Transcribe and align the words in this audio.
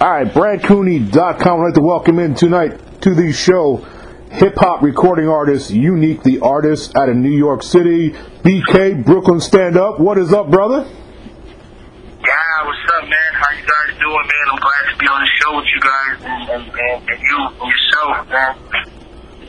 All 0.00 0.10
right, 0.10 0.26
BradCooney.com. 0.26 1.60
I'd 1.60 1.62
like 1.62 1.74
to 1.74 1.82
welcome 1.82 2.18
in 2.18 2.34
tonight 2.34 3.02
to 3.02 3.14
the 3.14 3.32
show 3.32 3.86
hip 4.30 4.54
hop 4.56 4.80
recording 4.80 5.28
artist, 5.28 5.70
Unique, 5.70 6.22
the 6.22 6.40
artist 6.40 6.96
out 6.96 7.10
of 7.10 7.16
New 7.16 7.36
York 7.36 7.62
City. 7.62 8.12
BK, 8.40 9.04
Brooklyn 9.04 9.40
Stand 9.40 9.76
Up. 9.76 10.00
What 10.00 10.16
is 10.16 10.32
up, 10.32 10.50
brother? 10.50 10.88
Yeah, 10.88 12.64
what's 12.64 12.78
up, 12.96 13.02
man? 13.02 13.18
How 13.34 13.52
you 13.52 13.60
guys 13.60 13.98
doing, 13.98 14.24
man? 14.24 14.46
I'm 14.50 14.58
glad 14.58 14.90
to 14.90 14.96
be 14.96 15.06
on 15.06 15.20
the 15.20 15.30
show 15.38 15.56
with 15.56 15.66
you 15.66 15.80
guys 15.82 16.16
and, 16.48 16.62
and, 16.62 17.08
and, 17.10 17.20
you 17.20 17.36
and 17.60 17.70
yourself, 17.70 18.28
man. 18.30 18.56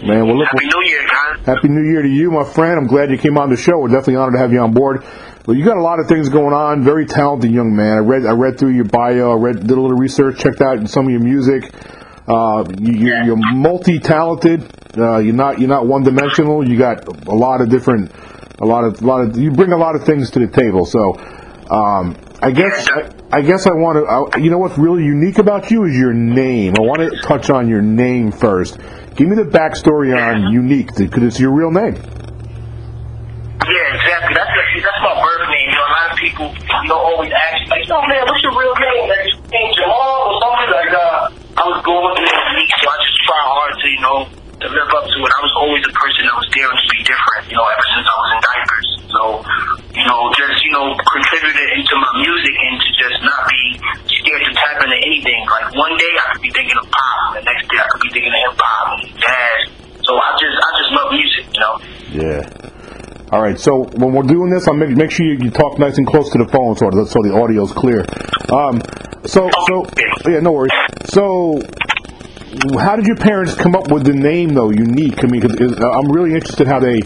Man, 0.05 0.27
well, 0.27 0.37
look, 0.37 0.49
Happy 0.51 0.65
New 0.65 0.83
Year, 0.89 1.07
guys. 1.07 1.45
Happy 1.45 1.69
New 1.69 1.89
Year 1.89 2.01
to 2.01 2.09
you, 2.09 2.29
my 2.29 2.43
friend. 2.43 2.77
I'm 2.77 2.87
glad 2.87 3.09
you 3.09 3.17
came 3.17 3.37
on 3.37 3.49
the 3.51 3.55
show. 3.55 3.79
We're 3.79 3.87
definitely 3.87 4.17
honored 4.17 4.33
to 4.33 4.39
have 4.39 4.51
you 4.51 4.59
on 4.59 4.73
board. 4.73 5.05
Well, 5.45 5.57
you 5.57 5.65
got 5.65 5.77
a 5.77 5.81
lot 5.81 5.99
of 5.99 6.07
things 6.07 6.29
going 6.29 6.53
on. 6.53 6.83
Very 6.83 7.07
talented 7.07 7.51
young 7.51 7.75
man. 7.75 7.97
I 7.97 7.99
read 7.99 8.25
I 8.27 8.31
read 8.33 8.59
through 8.59 8.75
your 8.75 8.85
bio. 8.85 9.31
I 9.31 9.35
read 9.35 9.61
did 9.61 9.71
a 9.71 9.81
little 9.81 9.97
research. 9.97 10.37
Checked 10.39 10.61
out 10.61 10.87
some 10.87 11.05
of 11.05 11.11
your 11.11 11.21
music. 11.21 11.73
Uh, 12.27 12.63
you, 12.79 12.93
you're, 12.93 13.23
you're 13.23 13.53
multi-talented. 13.55 14.71
Uh, 14.95 15.17
you're 15.17 15.33
not 15.33 15.59
you're 15.59 15.67
not 15.67 15.87
one 15.87 16.03
dimensional. 16.03 16.67
You 16.67 16.77
got 16.77 17.07
a 17.27 17.33
lot 17.33 17.61
of 17.61 17.69
different, 17.69 18.11
a 18.59 18.65
lot 18.65 18.83
of 18.83 19.01
a 19.01 19.05
lot 19.05 19.21
of. 19.21 19.37
You 19.37 19.49
bring 19.49 19.71
a 19.71 19.77
lot 19.77 19.95
of 19.95 20.03
things 20.03 20.29
to 20.31 20.39
the 20.39 20.47
table. 20.47 20.85
So, 20.85 21.15
um, 21.73 22.15
I 22.39 22.51
guess 22.51 22.87
I, 22.89 23.09
I 23.31 23.41
guess 23.41 23.65
I 23.65 23.73
want 23.73 24.33
to. 24.35 24.39
You 24.39 24.51
know 24.51 24.59
what's 24.59 24.77
really 24.77 25.03
unique 25.03 25.39
about 25.39 25.71
you 25.71 25.85
is 25.85 25.95
your 25.95 26.13
name. 26.13 26.75
I 26.77 26.81
want 26.81 26.99
to 26.99 27.19
touch 27.23 27.49
on 27.49 27.67
your 27.67 27.81
name 27.81 28.31
first. 28.31 28.77
Give 29.15 29.27
me 29.27 29.35
the 29.35 29.43
backstory 29.43 30.15
on 30.15 30.53
Unique 30.53 30.95
because 30.95 31.23
it's 31.23 31.39
your 31.39 31.51
real 31.51 31.71
name. 31.71 31.95
That's 34.81 35.01
my 35.05 35.15
birth 35.21 35.45
name. 35.49 35.69
You 35.69 35.77
know, 35.77 35.85
a 35.85 35.93
lot 35.93 36.07
of 36.11 36.17
people, 36.17 36.47
you 36.57 36.89
know, 36.89 36.99
always 36.99 37.31
ask 37.31 37.69
like, 37.69 37.85
"Yo, 37.85 38.01
man, 38.05 38.25
what's 38.25 38.41
your 38.41 38.55
real 38.57 38.75
name? 38.75 39.05
Like, 39.07 39.25
you 39.29 39.37
name 39.53 39.71
Jamal 39.77 40.17
or 40.27 40.35
something?" 40.41 40.69
Like, 40.73 40.91
uh, 40.91 41.61
I 41.61 41.63
was 41.69 41.79
going 41.85 42.13
the 42.17 42.23
name 42.25 42.69
so 42.81 42.85
I 42.89 42.97
just 43.05 43.17
try 43.21 43.41
hard 43.45 43.73
to, 43.77 43.85
you 43.85 44.01
know, 44.01 44.17
to 44.61 44.67
live 44.69 44.89
up 44.97 45.05
to 45.05 45.17
it. 45.21 45.31
I 45.33 45.41
was 45.41 45.53
always 45.57 45.83
a 45.85 45.93
person 45.93 46.21
that 46.25 46.35
was 46.37 46.47
daring 46.53 46.77
to 46.77 46.87
be 46.89 47.01
different. 47.05 47.43
You 47.49 47.57
know, 47.57 47.65
ever 47.65 47.85
since 47.93 48.05
I 48.05 48.15
was 48.17 48.29
in 48.33 48.39
diapers. 48.41 48.87
So, 49.11 49.21
you 49.93 50.05
know, 50.09 50.19
just 50.33 50.57
you 50.65 50.71
know, 50.73 50.97
contributed 50.97 51.67
into 51.77 51.93
my 52.01 52.11
music 52.21 52.55
and 52.55 52.75
to 52.81 52.89
just 52.97 53.17
not 53.21 53.41
be 53.45 53.61
scared 54.09 54.41
to 54.45 54.51
tap 54.57 54.81
into 54.81 54.97
anything. 54.97 55.41
Like 55.49 55.69
one 55.77 55.93
day 55.97 56.11
I 56.17 56.25
could 56.33 56.41
be 56.41 56.51
thinking 56.53 56.77
of 56.81 56.87
pop, 56.89 57.37
the 57.37 57.43
next 57.45 57.69
day 57.69 57.77
I 57.77 57.87
could 57.93 58.01
be 58.01 58.09
thinking 58.09 58.33
of 58.33 58.41
hip 58.41 58.57
hop 58.57 58.85
and 58.97 59.01
jazz. 59.21 59.61
So 60.01 60.17
I 60.17 60.29
just, 60.41 60.55
I 60.57 60.69
just 60.81 60.91
love 60.97 61.09
music. 61.13 61.45
You 61.53 61.61
know. 61.61 61.75
Yeah. 62.09 62.80
All 63.31 63.41
right. 63.41 63.57
So 63.59 63.83
when 63.95 64.11
we're 64.13 64.23
doing 64.23 64.49
this, 64.49 64.67
I'll 64.67 64.73
make 64.73 64.89
make 64.89 65.09
sure 65.11 65.25
you, 65.25 65.37
you 65.41 65.51
talk 65.51 65.79
nice 65.79 65.97
and 65.97 66.05
close 66.05 66.29
to 66.31 66.37
the 66.37 66.47
phone 66.47 66.75
so 66.75 66.89
so 67.05 67.21
the 67.23 67.33
audio's 67.33 67.71
clear. 67.71 68.05
Um. 68.51 68.81
So 69.25 69.49
so 69.67 69.85
yeah, 70.29 70.39
no 70.39 70.51
worries. 70.51 70.71
So. 71.05 71.61
How 72.77 72.97
did 72.97 73.07
your 73.07 73.15
parents 73.15 73.55
come 73.55 73.75
up 73.75 73.89
with 73.89 74.03
the 74.03 74.11
name 74.11 74.49
though? 74.53 74.71
Unique. 74.71 75.23
I 75.23 75.27
mean, 75.27 75.39
it- 75.45 75.79
I'm 75.79 76.11
really 76.11 76.33
interested 76.35 76.67
how 76.67 76.81
they, 76.81 76.99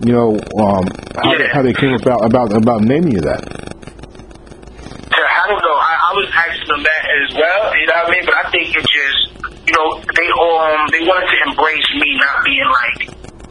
you 0.00 0.12
know, 0.16 0.40
um, 0.56 0.88
how, 1.14 1.36
they, 1.36 1.44
Yeah. 1.44 1.52
how 1.52 1.60
they 1.60 1.74
came 1.74 1.92
about 1.92 2.24
about 2.24 2.56
about 2.56 2.80
naming 2.80 3.12
you 3.12 3.20
that. 3.20 3.44
Yeah, 3.44 5.28
I 5.28 5.44
don't 5.44 5.60
know. 5.60 5.76
I, 5.76 5.92
I 6.08 6.10
was 6.16 6.28
asking 6.32 6.68
them 6.72 6.82
that 6.88 7.04
as 7.04 7.34
well. 7.36 7.76
You 7.76 7.84
know 7.84 7.92
what 8.00 8.08
I 8.08 8.10
mean? 8.16 8.24
But 8.24 8.34
I 8.40 8.44
think 8.50 8.64
it 8.72 8.86
just, 8.88 9.20
you 9.68 9.74
know, 9.76 10.00
they 10.00 10.28
um 10.40 10.80
they 10.88 11.04
wanted 11.04 11.28
to 11.36 11.38
embrace 11.52 11.88
me 11.92 12.08
not 12.24 12.40
being 12.48 12.64
like, 12.64 13.07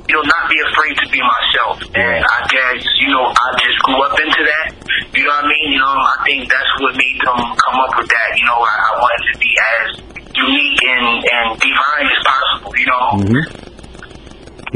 you 0.08 0.16
know, 0.16 0.24
not 0.24 0.48
be 0.48 0.56
afraid 0.72 0.96
to 1.04 1.06
be 1.12 1.20
myself. 1.20 1.84
And 1.92 2.24
I 2.24 2.40
guess, 2.48 2.80
you 3.00 3.12
know, 3.12 3.28
I 3.28 3.48
just 3.60 3.78
grew 3.84 4.00
up 4.08 4.16
into 4.16 4.42
that. 4.42 4.66
You 5.12 5.24
know 5.28 5.36
what 5.36 5.46
I 5.46 5.52
mean? 5.52 5.68
You 5.76 5.80
know, 5.84 5.96
I 6.00 6.18
think 6.24 6.40
that's 6.48 6.72
what 6.80 6.96
made 6.96 7.20
them 7.20 7.40
come 7.44 7.78
up 7.84 7.92
with 8.00 8.08
that. 8.08 8.30
You 8.40 8.46
know, 8.48 8.60
I, 8.64 8.72
I 8.72 8.92
wanted 9.04 9.24
to 9.28 9.36
be 9.40 9.52
as 9.52 9.84
unique 10.32 10.82
and 10.88 11.08
and 11.28 11.48
divine 11.60 12.08
as 12.08 12.22
possible. 12.24 12.72
You 12.72 12.88
know. 12.88 13.04
Mm-hmm. 13.20 13.44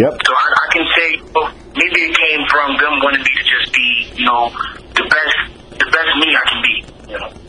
Yep. 0.04 0.14
So 0.24 0.32
I, 0.36 0.46
I 0.52 0.68
can 0.72 0.86
say 0.96 1.10
well, 1.32 1.48
maybe 1.76 2.00
it 2.12 2.16
came 2.16 2.42
from 2.52 2.76
them 2.76 3.00
wanting 3.00 3.24
me 3.24 3.32
to 3.32 3.46
just 3.48 3.72
be, 3.72 3.88
you 4.16 4.26
know, 4.26 4.52
the 4.96 5.04
best, 5.08 5.36
the 5.80 5.88
best 5.88 6.12
me 6.20 6.28
I 6.36 6.44
can 6.48 6.60
be. 6.60 6.76
You 7.12 7.20
know. 7.20 7.41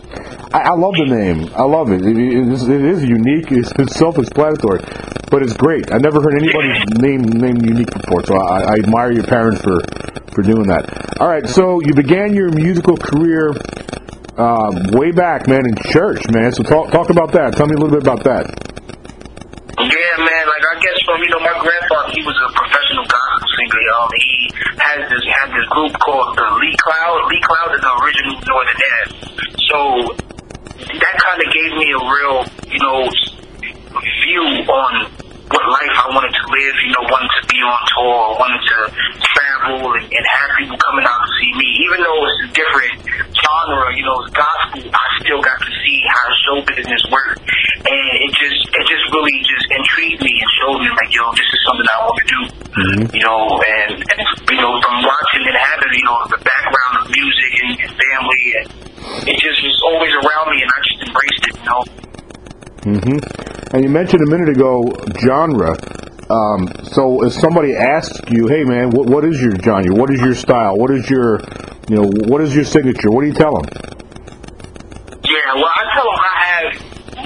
I, 0.53 0.69
I 0.69 0.75
love 0.77 0.93
the 0.95 1.09
name. 1.09 1.49
I 1.57 1.65
love 1.65 1.91
it. 1.91 2.05
It, 2.05 2.17
it, 2.17 2.49
is, 2.53 2.69
it 2.69 2.85
is 2.85 3.03
unique. 3.03 3.51
It's, 3.51 3.73
it's 3.79 3.97
self-explanatory, 3.97 4.85
but 5.31 5.43
it's 5.43 5.57
great. 5.57 5.91
I 5.91 5.97
never 5.97 6.21
heard 6.21 6.37
anybody's 6.37 6.85
name 7.01 7.23
named 7.25 7.65
unique 7.65 7.91
before, 7.91 8.25
so 8.25 8.37
I, 8.37 8.61
I 8.61 8.75
admire 8.85 9.13
your 9.13 9.25
parents 9.25 9.61
for 9.63 9.81
for 10.33 10.43
doing 10.43 10.69
that. 10.69 10.89
All 11.21 11.29
right, 11.29 11.47
so 11.47 11.81
you 11.85 11.93
began 11.93 12.33
your 12.33 12.51
musical 12.53 12.97
career 12.97 13.53
um, 14.37 14.93
way 14.97 15.13
back, 15.13 15.49
man, 15.49 15.65
in 15.69 15.77
church, 15.93 16.25
man. 16.33 16.53
So 16.53 16.63
talk 16.63 16.91
talk 16.93 17.09
about 17.09 17.33
that. 17.33 17.57
Tell 17.57 17.67
me 17.67 17.77
a 17.77 17.81
little 17.81 17.93
bit 17.93 18.05
about 18.05 18.25
that. 18.25 18.45
Yeah, 19.77 20.15
man. 20.21 20.45
Like 20.49 20.65
I 20.69 20.77
guess 20.81 20.99
from 21.05 21.21
you 21.21 21.33
know 21.33 21.41
my 21.41 21.57
grandfather, 21.61 22.13
he 22.13 22.21
was 22.25 22.37
a 22.45 22.49
professional 22.53 23.05
gospel 23.09 23.49
singer. 23.57 23.85
Um, 23.93 24.09
he 24.21 24.53
has 24.85 25.01
this 25.09 25.25
had 25.33 25.49
this 25.53 25.69
group 25.73 25.93
called 26.01 26.37
the 26.37 26.49
Lee 26.61 26.77
Cloud. 26.81 27.29
Lee 27.29 27.41
Cloud 27.41 27.73
is 27.77 27.81
the 27.81 27.93
original 28.05 28.37
Northern 28.45 28.79
Dad. 28.81 29.07
So 29.69 30.32
that 30.89 31.15
kind 31.19 31.39
of 31.39 31.49
gave 31.53 31.73
me 31.79 31.89
a 31.95 32.01
real, 32.03 32.39
you 32.67 32.81
know, 32.83 33.07
view 34.23 34.45
on 34.67 34.93
what 35.53 35.65
life 35.69 35.95
I 36.01 36.07
wanted 36.11 36.33
to 36.33 36.45
live. 36.49 36.75
You 36.83 36.93
know, 36.97 37.05
wanting 37.13 37.29
to 37.29 37.43
be 37.47 37.59
on 37.61 37.81
tour, 37.93 38.23
wanting 38.41 38.63
to 38.63 38.79
travel, 39.21 39.95
and, 39.95 40.05
and 40.09 40.25
have 40.27 40.51
people 40.59 40.79
coming 40.81 41.05
out 41.05 41.21
to 41.23 41.31
see 41.39 41.53
me. 41.55 41.69
Even 41.87 41.99
though 42.03 42.21
it's 42.27 42.41
a 42.41 42.51
different 42.57 42.95
genre, 43.37 43.93
you 43.95 44.05
know, 44.05 44.17
it's 44.25 44.33
gospel, 44.33 44.91
I 44.91 45.05
still 45.21 45.43
got 45.43 45.59
to 45.61 45.71
see 45.85 45.99
how 46.09 46.25
show 46.47 46.57
business 46.73 47.03
works, 47.13 47.41
and 47.85 48.13
it 48.17 48.33
just, 48.33 48.61
it 48.73 48.85
just 48.89 49.05
really 49.13 49.39
just 49.45 49.67
intrigued 49.71 50.23
me 50.25 50.35
and 50.41 50.51
showed 50.63 50.79
me 50.81 50.89
like, 50.89 51.13
yo, 51.13 51.25
this 51.37 51.47
is 51.47 51.61
something 51.69 51.87
I 51.87 51.99
want 52.01 52.17
to 52.17 52.27
do. 52.27 52.41
Mm-hmm. 52.73 53.03
You 53.13 53.23
know, 53.29 53.41
and, 53.61 53.93
and 54.01 54.21
you 54.49 54.61
know, 54.63 54.73
from 54.81 54.97
watching 55.05 55.45
it 55.45 55.57
happen, 55.57 55.91
you 55.93 56.05
know, 56.09 56.17
the 56.33 56.41
background 56.41 56.93
of 57.05 57.05
music 57.13 57.53
and, 57.61 57.73
and 57.85 57.93
family, 57.93 58.45
and 58.57 58.92
it 59.27 59.37
just 59.39 59.63
was 59.63 59.81
always 59.85 60.13
around 60.13 60.47
me, 60.51 60.63
and 60.63 60.71
I 60.71 60.79
just 60.87 61.01
embraced 61.07 61.45
it. 61.49 61.55
You 61.59 61.67
know. 61.69 61.83
hmm 62.83 63.75
And 63.75 63.85
you 63.85 63.91
mentioned 63.91 64.23
a 64.27 64.31
minute 64.31 64.51
ago 64.51 64.83
genre. 65.21 65.77
Um, 66.31 66.69
so 66.85 67.25
if 67.25 67.33
somebody 67.35 67.75
asks 67.77 68.19
you, 68.31 68.47
"Hey, 68.49 68.65
man, 68.65 68.91
what 68.91 69.07
what 69.07 69.25
is 69.25 69.41
your 69.41 69.55
genre? 69.57 69.95
What 69.95 70.11
is 70.11 70.21
your 70.21 70.35
style? 70.35 70.77
What 70.79 70.91
is 70.91 71.09
your, 71.11 71.41
you 71.89 71.97
know, 71.97 72.09
what 72.29 72.41
is 72.41 72.55
your 72.55 72.65
signature?" 72.65 73.11
What 73.11 73.23
do 73.23 73.27
you 73.27 73.35
tell 73.35 73.53
them? 73.53 73.67
Yeah, 75.25 75.55
well, 75.55 75.71
I 75.71 75.83
tell 75.95 76.05
them 76.09 76.19
I 76.19 76.35
have 76.47 76.69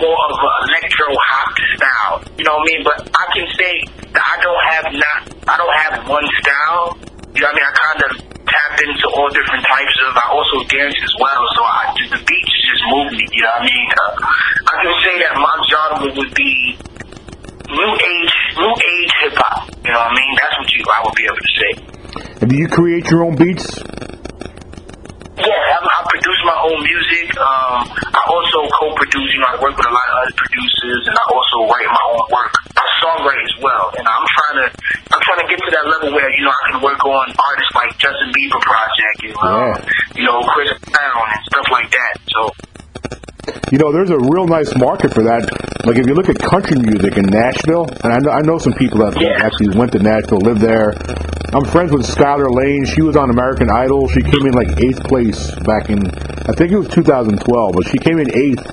more 0.01 0.21
of 0.29 0.37
an 0.37 0.69
electro 0.69 1.07
hop 1.15 1.55
style. 1.77 2.15
You 2.37 2.45
know 2.45 2.57
what 2.57 2.69
I 2.69 2.73
mean? 2.73 2.83
But 2.85 2.99
I 3.15 3.25
can 3.33 3.47
say 3.57 3.73
that 4.13 4.25
I 4.27 4.37
don't 4.43 4.63
have 4.75 4.87
not, 4.93 5.19
I 5.49 5.57
don't 5.57 5.77
have 5.87 6.09
one 6.09 6.27
style. 6.43 6.99
You 7.35 7.41
know 7.43 7.49
what 7.49 7.55
I 7.55 7.57
mean? 7.57 7.67
I 7.67 7.73
kind 7.79 8.01
of 8.05 8.11
tap 8.47 8.73
into 8.85 9.06
all 9.17 9.31
different 9.33 9.65
types 9.65 9.97
of. 10.05 10.13
I 10.13 10.27
also 10.29 10.61
dance 10.69 10.97
as 11.01 11.15
well, 11.17 11.43
so 11.57 11.61
I 11.65 11.83
just 11.97 12.13
the 12.13 12.21
beats 12.21 12.53
just 12.69 12.85
move 12.93 13.09
me. 13.17 13.25
You 13.33 13.43
know 13.43 13.57
what 13.57 13.65
I 13.65 13.71
mean? 13.73 13.89
Uh, 13.97 14.13
I 14.69 14.75
can 14.85 14.95
say 15.01 15.15
that 15.25 15.33
my 15.41 15.55
genre 15.65 16.09
would 16.13 16.33
be 16.37 16.53
new 17.73 17.93
age, 17.97 18.35
new 18.61 18.73
age 18.77 19.13
hip 19.25 19.35
hop. 19.41 19.73
You 19.85 19.93
know 19.93 20.01
what 20.05 20.13
I 20.13 20.19
mean? 20.21 20.33
That's 20.37 20.55
what 20.61 20.69
you 20.69 20.81
I 20.85 20.99
would 21.05 21.17
be 21.17 21.25
able 21.25 21.43
to 21.43 21.53
say. 21.57 21.73
And 22.45 22.49
do 22.51 22.57
you 22.57 22.69
create 22.69 23.09
your 23.11 23.25
own 23.25 23.37
beats? 23.37 23.67
Yeah, 25.37 25.53
I, 25.53 25.79
I 25.85 25.99
produce 26.09 26.41
my 26.49 26.59
own 26.65 26.81
music. 26.81 27.29
Um, 27.37 27.81
I 27.93 28.23
also 28.33 28.65
co-produce. 28.73 29.29
You 29.33 29.41
know, 29.45 29.53
I 29.53 29.57
work 29.61 29.77
with 29.77 29.85
a 29.85 29.93
lot 29.93 30.07
of 30.13 30.17
other 30.25 30.37
producers, 30.37 31.03
and 31.09 31.17
I 31.17 31.25
also 31.29 31.57
write 31.69 31.89
my 31.93 32.05
own 32.13 32.25
work. 32.33 32.56
I 32.77 32.85
songwrite 33.01 33.41
as 33.43 33.55
well, 33.65 33.85
and 33.97 34.05
I'm 34.07 34.27
trying 34.37 34.57
to, 34.61 34.67
I'm 35.13 35.23
trying 35.25 35.41
to 35.45 35.49
get 35.49 35.59
to 35.65 35.71
that 35.73 35.87
level 35.89 36.13
where 36.13 36.29
you 36.31 36.45
know 36.45 36.53
I 36.53 36.63
can 36.73 36.79
work 36.85 37.01
on 37.05 37.25
artists 37.41 37.73
like 37.75 37.91
Justin 37.99 38.29
Bieber 38.37 38.61
project, 38.61 39.19
and 39.25 39.35
um, 39.41 39.49
Yeah. 39.49 40.21
you 40.21 40.25
know 40.29 40.41
Chris 40.53 40.71
Brown 40.93 41.25
and 41.33 41.43
stuff 41.49 41.67
like 41.73 41.89
that. 41.91 42.15
So 42.29 42.41
You 43.73 43.79
know, 43.79 43.91
there's 43.93 44.11
a 44.11 44.19
real 44.31 44.47
nice 44.47 44.77
market 44.77 45.15
for 45.15 45.23
that. 45.25 45.43
Like 45.87 45.97
if 45.97 46.07
you 46.07 46.15
look 46.15 46.29
at 46.29 46.39
country 46.39 46.79
music 46.79 47.17
in 47.17 47.27
Nashville, 47.27 47.87
and 48.05 48.13
I 48.13 48.19
know, 48.19 48.31
I 48.33 48.43
know 48.43 48.59
some 48.59 48.75
people 48.75 48.99
that 49.07 49.19
Yeah. 49.21 49.39
actually 49.45 49.77
went 49.79 49.93
to 49.93 49.99
Nashville, 49.99 50.39
lived 50.43 50.61
there. 50.61 50.93
I'm 51.55 51.65
friends 51.65 51.93
with 51.93 52.05
Skylar 52.05 52.51
Laine. 52.53 52.85
She 52.85 53.03
was 53.03 53.17
on 53.17 53.31
American 53.31 53.71
Idol. 53.71 54.09
She 54.09 54.21
came 54.21 54.45
in 54.47 54.53
like 54.53 54.69
eighth 54.83 55.03
place 55.05 55.51
back 55.65 55.89
in, 55.91 56.03
I 56.47 56.53
think 56.59 56.73
it 56.73 56.77
was 56.79 56.89
2012, 56.89 57.73
but 57.73 57.87
she 57.89 57.99
came 57.99 58.19
in 58.19 58.29
eighth 58.35 58.67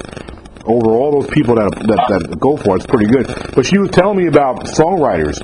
over 0.66 0.92
all 0.92 1.20
those 1.20 1.30
people 1.32 1.56
that 1.56 1.72
that, 1.72 2.30
that 2.30 2.40
go 2.40 2.56
for 2.58 2.76
it. 2.76 2.84
It's 2.84 2.88
pretty 2.88 3.08
good. 3.08 3.28
But 3.56 3.66
she 3.66 3.78
was 3.78 3.92
telling 3.92 4.18
me 4.18 4.28
about 4.28 4.66
songwriters. 4.66 5.40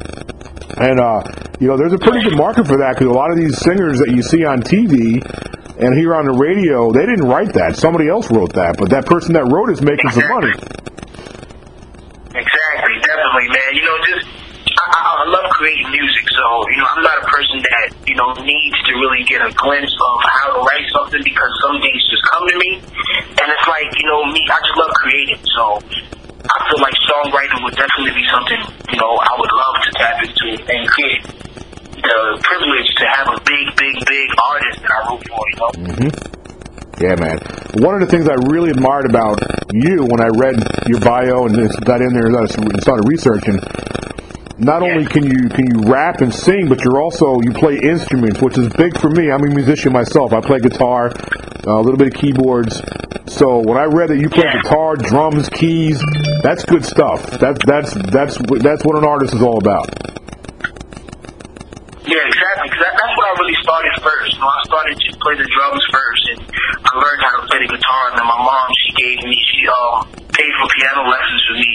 And 0.79 0.99
uh, 0.99 1.23
you 1.59 1.67
know, 1.67 1.77
there's 1.77 1.93
a 1.93 1.97
pretty 1.97 2.23
good 2.23 2.37
market 2.37 2.67
for 2.67 2.77
that 2.77 2.95
because 2.95 3.07
a 3.07 3.17
lot 3.17 3.31
of 3.31 3.37
these 3.37 3.57
singers 3.57 3.99
that 3.99 4.11
you 4.11 4.21
see 4.21 4.45
on 4.45 4.61
TV 4.61 5.19
and 5.79 5.95
here 5.95 6.15
on 6.15 6.27
the 6.27 6.35
radio, 6.35 6.91
they 6.91 7.07
didn't 7.07 7.27
write 7.27 7.53
that. 7.55 7.75
Somebody 7.75 8.07
else 8.07 8.29
wrote 8.31 8.53
that, 8.53 8.75
but 8.77 8.89
that 8.91 9.05
person 9.07 9.33
that 9.33 9.47
wrote 9.47 9.71
it's 9.71 9.81
making 9.81 10.11
some 10.11 10.27
money. 10.27 10.51
Exactly, 12.35 12.95
definitely, 13.03 13.47
man. 13.47 13.69
You 13.75 13.83
know, 13.87 13.97
just 14.07 14.27
I, 14.75 15.23
I 15.23 15.29
love 15.31 15.47
creating 15.51 15.91
music, 15.91 16.18
so 16.39 16.47
you 16.71 16.79
know 16.79 16.87
I'm 16.87 17.03
not 17.03 17.17
a 17.19 17.27
person 17.27 17.59
that 17.59 17.87
you 18.07 18.15
know 18.15 18.31
needs 18.39 18.79
to 18.87 18.91
really 18.95 19.27
get 19.27 19.43
a 19.43 19.51
glimpse 19.51 19.91
of 19.91 20.15
how 20.23 20.55
to 20.55 20.59
write 20.63 20.87
something 20.95 21.19
because 21.19 21.51
some 21.59 21.75
things 21.83 21.99
just 22.07 22.23
come 22.31 22.47
to 22.47 22.55
me, 22.55 22.71
and 22.79 23.47
it's 23.51 23.67
like 23.67 23.91
you 23.99 24.07
know 24.07 24.23
me, 24.31 24.39
I 24.47 24.57
just 24.63 24.77
love 24.79 24.93
creating. 25.03 25.43
So 25.51 25.63
I 26.39 26.57
feel 26.71 26.79
like 26.79 26.95
songwriting 27.11 27.59
would 27.67 27.75
definitely 27.75 28.15
be 28.15 28.25
something 28.31 28.61
you 28.87 28.99
know 29.03 29.11
I 29.19 29.33
would 29.35 29.51
love 29.51 29.75
to 29.83 29.89
tap 29.99 30.15
into 30.23 30.47
and 30.63 30.81
create 30.87 31.23
the 31.99 32.19
privilege 32.39 32.89
to 32.95 33.05
have 33.11 33.27
a 33.35 33.37
big, 33.43 33.65
big, 33.75 33.95
big 34.07 34.27
artist 34.39 34.79
that 34.79 34.91
I 34.95 34.99
root 35.11 35.21
for. 35.27 35.43
You 35.43 35.57
know. 35.59 35.71
Mm-hmm. 35.91 36.39
Yeah, 37.03 37.15
man. 37.15 37.39
One 37.83 37.95
of 37.95 38.01
the 38.03 38.11
things 38.11 38.27
I 38.27 38.35
really 38.51 38.71
admired 38.71 39.07
about 39.07 39.39
you 39.71 40.03
when 40.03 40.19
I 40.19 40.31
read 40.35 40.59
your 40.87 40.99
bio 40.99 41.47
and 41.47 41.55
got 41.83 41.99
in 41.99 42.11
there 42.11 42.27
and 42.27 42.47
started 42.83 43.07
researching, 43.07 43.59
not 44.59 44.83
only 44.83 45.05
can 45.05 45.23
you 45.23 45.47
can 45.49 45.65
you 45.67 45.89
rap 45.91 46.21
and 46.21 46.33
sing, 46.33 46.67
but 46.67 46.83
you're 46.83 47.01
also 47.01 47.39
you 47.41 47.51
play 47.51 47.77
instruments, 47.81 48.41
which 48.41 48.57
is 48.57 48.67
big 48.73 48.99
for 48.99 49.09
me. 49.09 49.31
I'm 49.31 49.43
a 49.43 49.47
musician 49.47 49.93
myself. 49.93 50.33
I 50.33 50.41
play 50.41 50.59
guitar, 50.59 51.11
a 51.65 51.79
little 51.81 51.97
bit 51.97 52.07
of 52.07 52.13
keyboards. 52.13 52.81
So 53.27 53.59
when 53.59 53.77
I 53.77 53.85
read 53.85 54.09
that 54.09 54.17
you 54.17 54.29
play 54.29 54.43
Yeah. 54.45 54.61
guitar, 54.61 54.95
drums, 54.95 55.49
keys, 55.49 56.03
that's 56.43 56.65
good 56.65 56.83
stuff. 56.83 57.23
That's 57.39 57.59
that's 57.65 57.93
that's 58.11 58.37
that's 58.59 58.83
what 58.83 58.97
an 58.97 59.05
artist 59.05 59.33
is 59.33 59.41
all 59.41 59.57
about. 59.57 59.87
Yeah, 62.09 62.25
exactly. 62.25 62.69
Cause 62.73 62.81
that, 62.81 62.93
that's 62.97 63.15
what 63.15 63.25
I 63.29 63.33
really 63.39 63.55
started 63.61 63.93
first. 64.01 64.33
You 64.33 64.39
know, 64.41 64.47
I 64.49 64.61
started 64.65 64.97
to 64.97 65.09
play 65.21 65.35
the 65.37 65.45
drums 65.45 65.83
first, 65.93 66.23
and 66.33 66.39
I 66.83 66.91
learned 66.97 67.21
how 67.21 67.39
to 67.39 67.47
play 67.47 67.59
the 67.63 67.69
guitar. 67.77 68.09
And 68.09 68.17
then 68.17 68.25
my 68.25 68.39
mom, 68.43 68.65
she 68.81 68.93
gave 68.97 69.17
me, 69.23 69.37
she 69.53 69.67
um 69.69 70.18
paid 70.39 70.53
for 70.55 70.67
piano 70.71 71.03
lessons 71.03 71.41
for 71.51 71.55
me. 71.59 71.73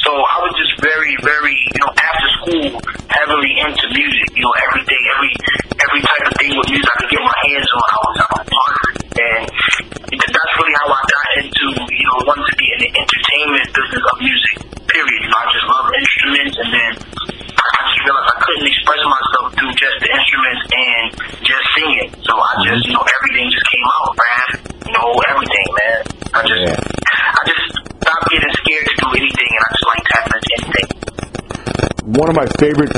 So 0.00 0.10
I 0.16 0.36
was 0.40 0.52
just 0.56 0.74
very, 0.80 1.12
very, 1.20 1.52
you 1.52 1.80
know, 1.84 1.92
after 1.92 2.28
school, 2.40 2.68
heavily 3.12 3.52
into 3.60 3.84
music. 3.92 4.26
You 4.32 4.48
know, 4.48 4.54
every 4.72 4.84
day, 4.88 5.02
every 5.12 5.32
every 5.76 6.00
type 6.00 6.24
of 6.24 6.34
thing 6.40 6.52
with 6.56 6.68
music 6.72 6.88
I 6.88 6.96
could 7.04 7.12
get 7.12 7.20
my 7.20 7.38
hands 7.44 7.68
on, 7.76 7.84
I 7.84 7.98
was 8.00 8.16
I 8.16 8.28
was 8.40 8.48
part 8.48 8.72
of 8.72 8.82
it. 8.88 9.04
And 9.16 10.32
that's 10.32 10.52
really 10.56 10.74
how 10.80 10.88
I 10.88 11.00
got 11.12 11.26
into, 11.44 11.66
you 11.76 12.06
know, 12.08 12.16
wanting 12.24 12.48
to 12.48 12.56
be 12.56 12.66
in 12.72 12.78
the 12.88 12.90
entertainment 12.96 13.66
business 13.76 14.04
of 14.08 14.16
music. 14.24 14.54
Period. 14.86 15.20
You 15.20 15.28
know, 15.28 15.40
I 15.40 15.46
just 15.52 15.66
love 15.66 15.86
instruments, 15.92 16.56
and 16.56 16.70
then 16.72 16.92
I 16.96 17.80
just 17.90 18.00
realized 18.00 18.28
I 18.32 18.36
couldn't 18.40 18.66
express 18.70 19.02
myself 19.04 19.46
through 19.60 19.74
just 19.76 19.96
the 20.00 20.08
instruments 20.08 20.62
and 20.72 21.04
just 21.44 21.64
singing. 21.76 22.08
So 22.24 22.32
I 22.32 22.50
just, 22.64 22.80
mm-hmm. 22.80 22.86
you 22.86 22.92
know, 22.96 23.04
everything 23.04 23.46
just 23.50 23.66
came 23.66 23.86
out, 23.92 24.08
rap, 24.16 24.50
you 24.88 24.92
know, 24.94 25.08
everything, 25.26 25.68
man. 25.74 26.00
I 26.32 26.40
just, 26.46 26.64
Yeah. 26.64 26.96
I 27.36 27.42
just 27.50 27.66
stopped 28.06 28.30
getting 28.30 28.54
scared 28.54 28.86
to 28.86 28.94
do 29.02 29.08
anything, 29.18 29.50
and 29.50 29.62
I 29.66 29.68
just 29.74 29.86
like 29.90 30.02
tapping 30.06 30.32
into 30.36 30.50
anything. 30.56 31.96
One 32.16 32.30
of 32.30 32.36
my 32.36 32.46
favorite 32.58 32.92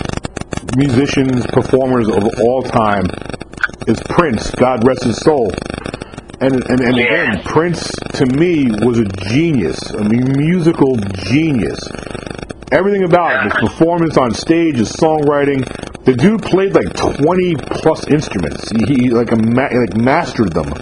musicians, 0.76 1.46
performers 1.46 2.08
of 2.08 2.24
all 2.40 2.62
time 2.62 3.06
is 3.86 4.00
Prince. 4.08 4.50
God 4.52 4.86
rest 4.86 5.04
his 5.04 5.18
soul. 5.18 5.50
And 6.40 6.54
and, 6.70 6.80
and 6.80 6.96
again, 6.98 7.42
Prince 7.44 7.90
to 8.14 8.26
me 8.26 8.70
was 8.70 9.00
a 9.00 9.04
genius. 9.28 9.92
Mean, 9.94 10.32
musical 10.36 10.96
genius. 10.96 11.80
Everything 12.70 13.02
about 13.04 13.32
him, 13.44 13.50
his 13.50 13.70
performance 13.70 14.16
on 14.16 14.32
stage, 14.32 14.76
his 14.76 14.92
songwriting. 14.92 15.64
The 16.04 16.14
dude 16.14 16.42
played 16.42 16.74
like 16.74 16.92
twenty 16.94 17.56
plus 17.56 18.06
instruments. 18.08 18.70
He, 18.70 18.84
he 18.94 19.10
like 19.10 19.32
a 19.32 19.36
ma- 19.36 19.72
like 19.72 19.96
mastered 19.96 20.52
them. 20.52 20.72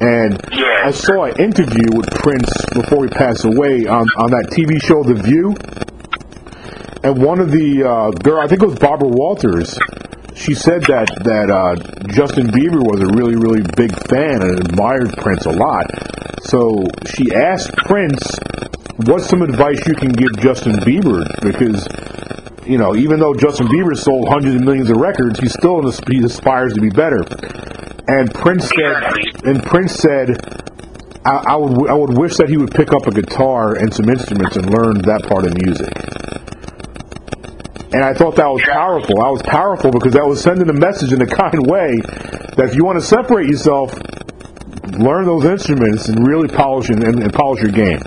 And 0.00 0.40
Yeah. 0.50 0.66
I 0.88 0.90
saw 0.90 1.24
an 1.24 1.36
interview 1.38 1.94
with 1.96 2.10
Prince 2.10 2.50
before 2.72 3.04
he 3.04 3.10
passed 3.10 3.44
away 3.44 3.86
on, 3.86 4.04
on 4.18 4.30
that 4.32 4.50
TV 4.50 4.82
show 4.82 5.04
The 5.04 5.14
View 5.14 5.54
and 7.04 7.22
one 7.22 7.40
of 7.40 7.50
the 7.50 7.82
uh, 7.82 8.10
girl, 8.10 8.40
I 8.40 8.46
think 8.46 8.62
it 8.62 8.66
was 8.66 8.78
Barbara 8.78 9.08
Walters, 9.08 9.78
she 10.34 10.54
said 10.54 10.82
that 10.84 11.08
that 11.24 11.50
uh, 11.50 11.76
Justin 12.08 12.48
Bieber 12.48 12.80
was 12.80 13.00
a 13.00 13.06
really 13.14 13.36
really 13.36 13.62
big 13.76 13.92
fan 14.08 14.42
and 14.42 14.58
admired 14.66 15.12
Prince 15.18 15.46
a 15.46 15.52
lot. 15.52 15.86
So 16.42 16.84
she 17.06 17.34
asked 17.34 17.76
Prince, 17.76 18.38
"What's 19.04 19.26
some 19.26 19.42
advice 19.42 19.86
you 19.86 19.94
can 19.94 20.12
give 20.12 20.32
Justin 20.38 20.76
Bieber?" 20.76 21.26
Because 21.42 21.86
you 22.66 22.78
know, 22.78 22.94
even 22.94 23.20
though 23.20 23.34
Justin 23.34 23.66
Bieber 23.66 23.96
sold 23.96 24.28
hundreds 24.28 24.56
of 24.56 24.62
millions 24.62 24.90
of 24.90 24.96
records, 24.96 25.38
he 25.38 25.48
still 25.48 25.82
he 26.08 26.24
aspires 26.24 26.72
to 26.74 26.80
be 26.80 26.90
better. 26.90 27.22
And 28.08 28.32
Prince 28.34 28.68
said, 28.68 29.44
and 29.44 29.62
Prince 29.62 29.94
said, 29.94 30.30
I, 31.24 31.54
I 31.54 31.56
would 31.56 31.90
I 31.90 31.94
would 31.94 32.18
wish 32.18 32.36
that 32.36 32.48
he 32.48 32.56
would 32.56 32.72
pick 32.72 32.92
up 32.92 33.06
a 33.06 33.10
guitar 33.10 33.74
and 33.76 33.92
some 33.92 34.08
instruments 34.08 34.56
and 34.56 34.70
learn 34.70 35.02
that 35.02 35.26
part 35.28 35.44
of 35.44 35.54
music. 35.54 35.92
And 37.92 38.02
I 38.02 38.14
thought 38.14 38.36
that 38.36 38.48
was 38.48 38.62
powerful. 38.64 39.20
I 39.20 39.28
was 39.28 39.42
powerful 39.42 39.90
because 39.90 40.14
that 40.14 40.24
was 40.24 40.40
sending 40.40 40.68
a 40.70 40.72
message 40.72 41.12
in 41.12 41.20
a 41.20 41.26
kind 41.40 41.60
way 41.68 42.00
that 42.56 42.72
if 42.72 42.74
you 42.74 42.84
want 42.84 42.98
to 42.98 43.04
separate 43.04 43.48
yourself, 43.48 43.92
learn 44.96 45.28
those 45.28 45.44
instruments 45.44 46.08
and 46.08 46.26
really 46.26 46.48
polish 46.48 46.88
and, 46.88 47.04
and, 47.04 47.20
and 47.20 47.32
polish 47.32 47.60
your 47.60 47.72
game. 47.72 48.00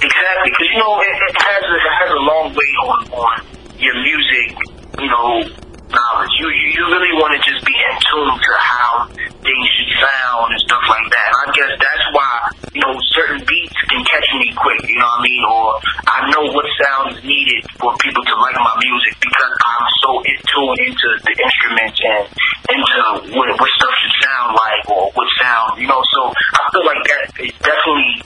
Exactly, 0.00 0.48
because 0.52 0.68
you 0.68 0.78
know 0.80 1.00
it, 1.00 1.16
it 1.16 1.36
has 1.40 1.64
a, 1.64 1.76
it 1.76 1.94
has 1.96 2.10
a 2.12 2.22
long 2.28 2.52
way 2.52 2.70
on 2.84 2.98
on 3.08 3.34
your 3.80 3.96
music, 4.04 4.52
you 5.00 5.08
know, 5.08 5.40
knowledge. 5.88 6.34
You 6.40 6.48
you, 6.48 6.66
you 6.76 6.82
really 6.92 7.12
want 7.16 7.32
to 7.36 7.40
just 7.40 7.64
be 7.64 7.72
in 7.72 7.94
tune 8.04 8.36
to 8.36 8.52
how 8.60 9.08
things 9.16 9.66
should 9.76 9.92
sound 9.96 10.52
and 10.52 10.60
stuff 10.60 10.84
like 10.88 11.08
that. 11.08 11.28
And 11.32 11.40
I 11.40 11.48
guess 11.56 11.72
that's 11.72 12.06
why 12.12 12.59
you 12.80 12.88
know 12.88 12.96
certain 13.12 13.44
beats 13.44 13.76
can 13.92 14.00
catch 14.08 14.28
me 14.40 14.48
quick. 14.56 14.80
You 14.88 14.96
know 14.96 15.04
what 15.04 15.20
I 15.20 15.28
mean? 15.28 15.42
Or 15.44 15.64
I 16.08 16.18
know 16.32 16.42
what 16.48 16.64
sound 16.80 17.12
is 17.12 17.20
needed 17.20 17.60
for 17.76 17.92
people 18.00 18.24
to 18.24 18.34
like 18.40 18.56
my 18.56 18.72
music 18.80 19.20
because 19.20 19.52
I'm 19.60 19.84
so 20.00 20.10
in 20.24 20.36
tune 20.48 20.78
into 20.88 21.08
the 21.20 21.34
instruments 21.36 22.00
and 22.00 22.24
into 22.72 23.36
what 23.36 23.52
what 23.52 23.70
stuff 23.76 23.94
should 24.00 24.16
sound 24.24 24.56
like 24.56 24.82
or 24.88 25.12
what 25.12 25.28
sound. 25.36 25.76
You 25.76 25.92
know, 25.92 26.00
so 26.16 26.32
I 26.32 26.62
feel 26.72 26.86
like 26.88 27.02
that 27.04 27.22
is 27.44 27.52
definitely 27.60 28.24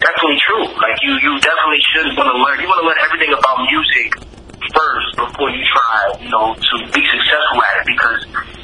definitely 0.00 0.40
true. 0.40 0.66
Like 0.80 0.96
you, 1.04 1.12
you 1.20 1.32
definitely 1.36 1.82
should 1.92 2.08
want 2.16 2.32
to 2.32 2.36
learn. 2.40 2.56
You 2.64 2.68
want 2.72 2.80
to 2.80 2.86
learn 2.88 3.00
everything 3.04 3.32
about 3.36 3.60
music 3.68 4.08
first 4.72 5.08
before 5.20 5.52
you 5.52 5.60
try, 5.68 6.16
you 6.24 6.30
know, 6.32 6.56
to 6.56 6.74
be 6.96 7.02
successful 7.04 7.60
at 7.60 7.84
it. 7.84 7.86
Because 7.92 8.18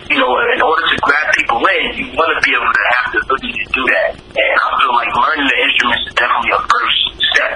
you 0.08 0.16
know, 0.16 0.32
in 0.54 0.62
order 0.62 0.82
to 0.88 0.96
grab 1.02 1.34
people 1.36 1.60
in, 1.60 2.00
you 2.00 2.06
want 2.16 2.32
to 2.32 2.40
be 2.40 2.56
able 2.56 2.72
to 2.72 2.84
have 2.96 3.12
the 3.12 3.20
ability 3.20 3.52
to 3.52 3.64
do 3.76 3.82
that. 3.92 4.16
And 4.16 4.52
I 4.56 4.66
feel 4.80 4.94
like 4.96 5.10
learning 5.12 5.48
the 5.52 5.58
instruments 5.68 6.04
is 6.08 6.14
definitely 6.16 6.52
a 6.56 6.60
first 6.64 6.98
step. 7.28 7.52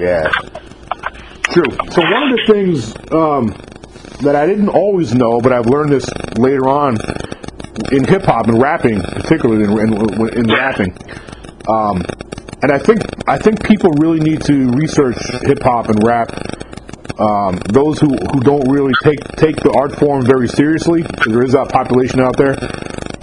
Yeah. 0.00 0.24
True. 1.50 1.64
So 1.90 2.02
one 2.02 2.22
of 2.22 2.30
the 2.30 2.44
things 2.46 2.94
um, 3.10 3.46
that 4.22 4.36
I 4.36 4.46
didn't 4.46 4.68
always 4.68 5.14
know, 5.14 5.40
but 5.40 5.52
I've 5.52 5.66
learned 5.66 5.90
this 5.90 6.08
later 6.38 6.68
on 6.68 6.96
in 7.90 8.04
hip 8.04 8.22
hop 8.22 8.46
and 8.46 8.60
rapping, 8.60 9.00
particularly 9.00 9.64
in, 9.64 9.92
in, 9.92 10.28
in 10.38 10.46
rapping. 10.46 10.96
Um, 11.66 12.04
and 12.62 12.70
I 12.70 12.78
think 12.78 13.00
I 13.26 13.38
think 13.38 13.64
people 13.64 13.90
really 13.98 14.20
need 14.20 14.42
to 14.42 14.70
research 14.72 15.16
hip 15.42 15.62
hop 15.62 15.88
and 15.88 16.02
rap. 16.04 16.30
Um, 17.18 17.56
those 17.68 17.98
who, 18.00 18.16
who 18.32 18.40
don't 18.40 18.70
really 18.70 18.92
take 19.02 19.20
take 19.36 19.56
the 19.56 19.72
art 19.72 19.94
form 19.98 20.24
very 20.24 20.48
seriously, 20.48 21.02
there 21.26 21.42
is 21.42 21.52
that 21.52 21.70
population 21.70 22.20
out 22.20 22.36
there. 22.36 22.54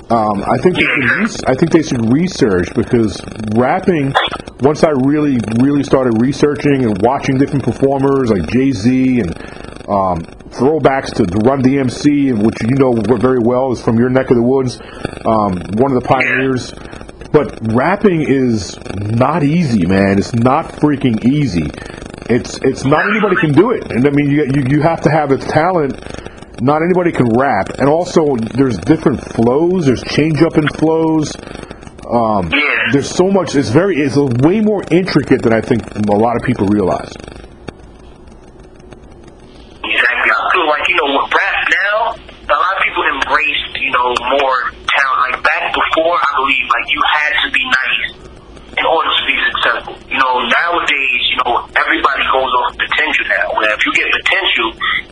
Um, 0.09 0.41
I 0.47 0.57
think 0.57 0.75
they 0.75 0.83
should 0.83 1.49
I 1.49 1.53
think 1.55 1.71
they 1.71 1.81
should 1.81 2.13
research 2.13 2.73
because 2.73 3.21
rapping. 3.55 4.13
Once 4.61 4.83
I 4.83 4.91
really 5.03 5.37
really 5.59 5.83
started 5.83 6.21
researching 6.21 6.85
and 6.85 7.01
watching 7.01 7.37
different 7.37 7.65
performers 7.65 8.31
like 8.31 8.49
Jay 8.49 8.71
Z 8.71 9.19
and 9.19 9.31
um, 9.89 10.19
throwbacks 10.51 11.13
to, 11.15 11.23
Run 11.47 11.61
DMC, 11.61 12.41
which 12.41 12.61
you 12.63 12.75
know 12.75 12.93
very 13.17 13.39
well 13.39 13.71
is 13.71 13.81
from 13.81 13.97
your 13.97 14.09
neck 14.09 14.29
of 14.29 14.37
the 14.37 14.43
woods, 14.43 14.79
um, 15.25 15.59
one 15.75 15.95
of 15.95 16.01
the 16.01 16.07
pioneers. 16.07 16.73
But 17.31 17.59
rapping 17.73 18.21
is 18.21 18.77
not 18.95 19.43
easy, 19.43 19.85
man. 19.85 20.17
It's 20.17 20.33
not 20.33 20.65
freaking 20.65 21.23
easy. 21.25 21.69
It's 22.29 22.57
it's 22.59 22.85
not 22.85 23.09
anybody 23.09 23.35
can 23.41 23.51
do 23.51 23.71
it, 23.71 23.91
and 23.91 24.07
I 24.07 24.11
mean 24.11 24.29
you 24.29 24.45
you, 24.55 24.63
you 24.69 24.81
have 24.81 25.01
to 25.01 25.09
have 25.09 25.31
a 25.31 25.37
talent. 25.37 25.99
Not 26.59 26.81
anybody 26.81 27.11
can 27.11 27.27
rap, 27.37 27.69
and 27.77 27.87
also 27.87 28.35
there's 28.35 28.77
different 28.79 29.21
flows. 29.21 29.85
There's 29.85 30.03
change 30.03 30.41
up 30.41 30.57
in 30.57 30.67
flows. 30.67 31.35
Um, 32.09 32.49
Yeah. 32.51 32.59
there's 32.93 33.09
so 33.09 33.29
much. 33.29 33.53
It's 33.55 33.69
very. 33.69 33.97
It's 33.97 34.17
way 34.17 34.61
more 34.61 34.83
intricate 34.89 35.43
than 35.43 35.53
I 35.53 35.61
think 35.61 35.83
a 35.95 36.11
lot 36.15 36.35
of 36.35 36.41
people 36.43 36.65
realize. 36.67 37.11
Exactly. 39.83 40.31
I 40.33 40.49
feel 40.53 40.67
like, 40.67 40.87
you 40.89 40.95
know, 40.95 41.13
with 41.21 41.31
rap 41.31 41.57
now, 41.83 42.15
a 42.17 42.57
lot 42.57 42.73
of 42.77 42.81
people 42.83 43.03
embraced, 43.13 43.77
you 43.79 43.91
know, 43.91 44.15
more 44.39 44.71
talent. 44.71 45.19
Like 45.29 45.43
back 45.43 45.73
before, 45.73 46.15
I 46.17 46.31
believe, 46.41 46.65
like 46.73 46.87
you 46.89 47.01
had 47.13 47.33
to 47.45 47.51
be 47.51 47.63
nice 47.69 48.09
in 48.77 48.85
order 48.85 49.09
to 49.13 49.23
be 49.27 49.35
successful. 49.51 49.96
You 50.07 50.15
know, 50.15 50.33
nowadays, 50.39 51.21
you 51.27 51.37
know, 51.43 51.67
everybody 51.75 52.23
goes 52.31 52.47
off 52.63 52.71
potential 52.79 53.25
now. 53.27 53.45
Where 53.59 53.67
if 53.75 53.81
you 53.83 53.91
get 53.91 54.07
potential, 54.07 54.67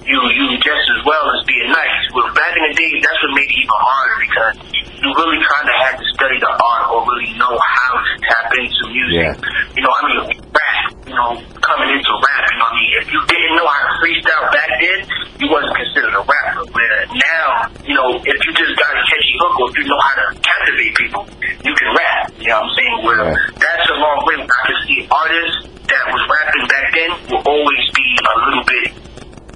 you 0.08 0.18
you 0.32 0.46
just 0.64 0.86
as 0.96 1.02
well 1.04 1.26
as 1.36 1.44
being 1.44 1.68
nice. 1.68 2.00
Well, 2.16 2.32
back 2.32 2.56
in 2.56 2.64
the 2.72 2.74
day, 2.80 2.92
that's 3.04 3.20
what 3.20 3.36
made 3.36 3.50
it 3.52 3.60
even 3.60 3.76
harder 3.76 4.18
because 4.24 4.54
you 4.96 5.08
really 5.12 5.40
kind 5.44 5.68
of 5.68 5.76
had 5.84 5.96
to 6.00 6.06
study 6.16 6.40
the 6.40 6.48
art 6.48 6.84
or 6.96 7.04
really 7.12 7.28
know 7.36 7.52
how 7.60 7.92
to 8.00 8.12
tap 8.24 8.48
into 8.56 8.84
music. 8.88 9.36
Yeah. 9.36 9.76
You 9.76 9.82
know, 9.84 9.92
I 9.92 10.02
mean, 10.08 10.20
rap. 10.56 10.84
You 11.06 11.14
know, 11.14 11.32
coming 11.62 11.90
into 11.92 12.12
rap, 12.16 12.44
you 12.50 12.58
know, 12.58 12.66
I 12.66 12.74
mean, 12.80 12.90
if 13.04 13.08
you 13.12 13.20
didn't 13.28 13.54
know 13.60 13.68
how 13.68 13.82
to 13.86 13.92
freestyle 14.02 14.48
back 14.56 14.72
then, 14.80 15.00
you 15.44 15.48
wasn't 15.52 15.76
considered 15.76 16.16
a 16.16 16.24
rapper. 16.24 16.64
Where 16.72 16.98
now, 17.14 17.68
you 17.84 17.94
know, 17.94 18.16
if 18.24 18.40
you 18.48 18.52
just 18.56 18.74
got 18.80 18.96
a 18.96 19.04
catchy 19.06 19.36
hook 19.44 19.54
or 19.60 19.66
if 19.70 19.76
you 19.78 19.86
know 19.92 20.00
how 20.02 20.16
to 20.24 20.26
captivate 20.40 20.94
people, 20.98 21.24
you 21.68 21.74
can 21.76 21.90
rap. 21.94 22.32
You 22.40 22.50
know 22.50 22.64
what 22.64 22.72
I'm 22.72 22.74
saying? 22.80 22.98
Where 23.04 23.22
Right. 23.26 23.38
that's 23.60 23.86
a 23.92 23.98
long 24.02 24.18
way. 24.26 24.36
I 24.42 24.62
can 24.66 24.78
see 24.88 25.00
artists 25.26 25.66
that 25.90 26.06
was 26.14 26.22
rapping 26.30 26.66
back 26.70 26.86
then 26.94 27.10
will 27.34 27.44
always 27.50 27.86
be 27.98 28.08
a 28.22 28.36
little 28.46 28.66
bit 28.66 28.88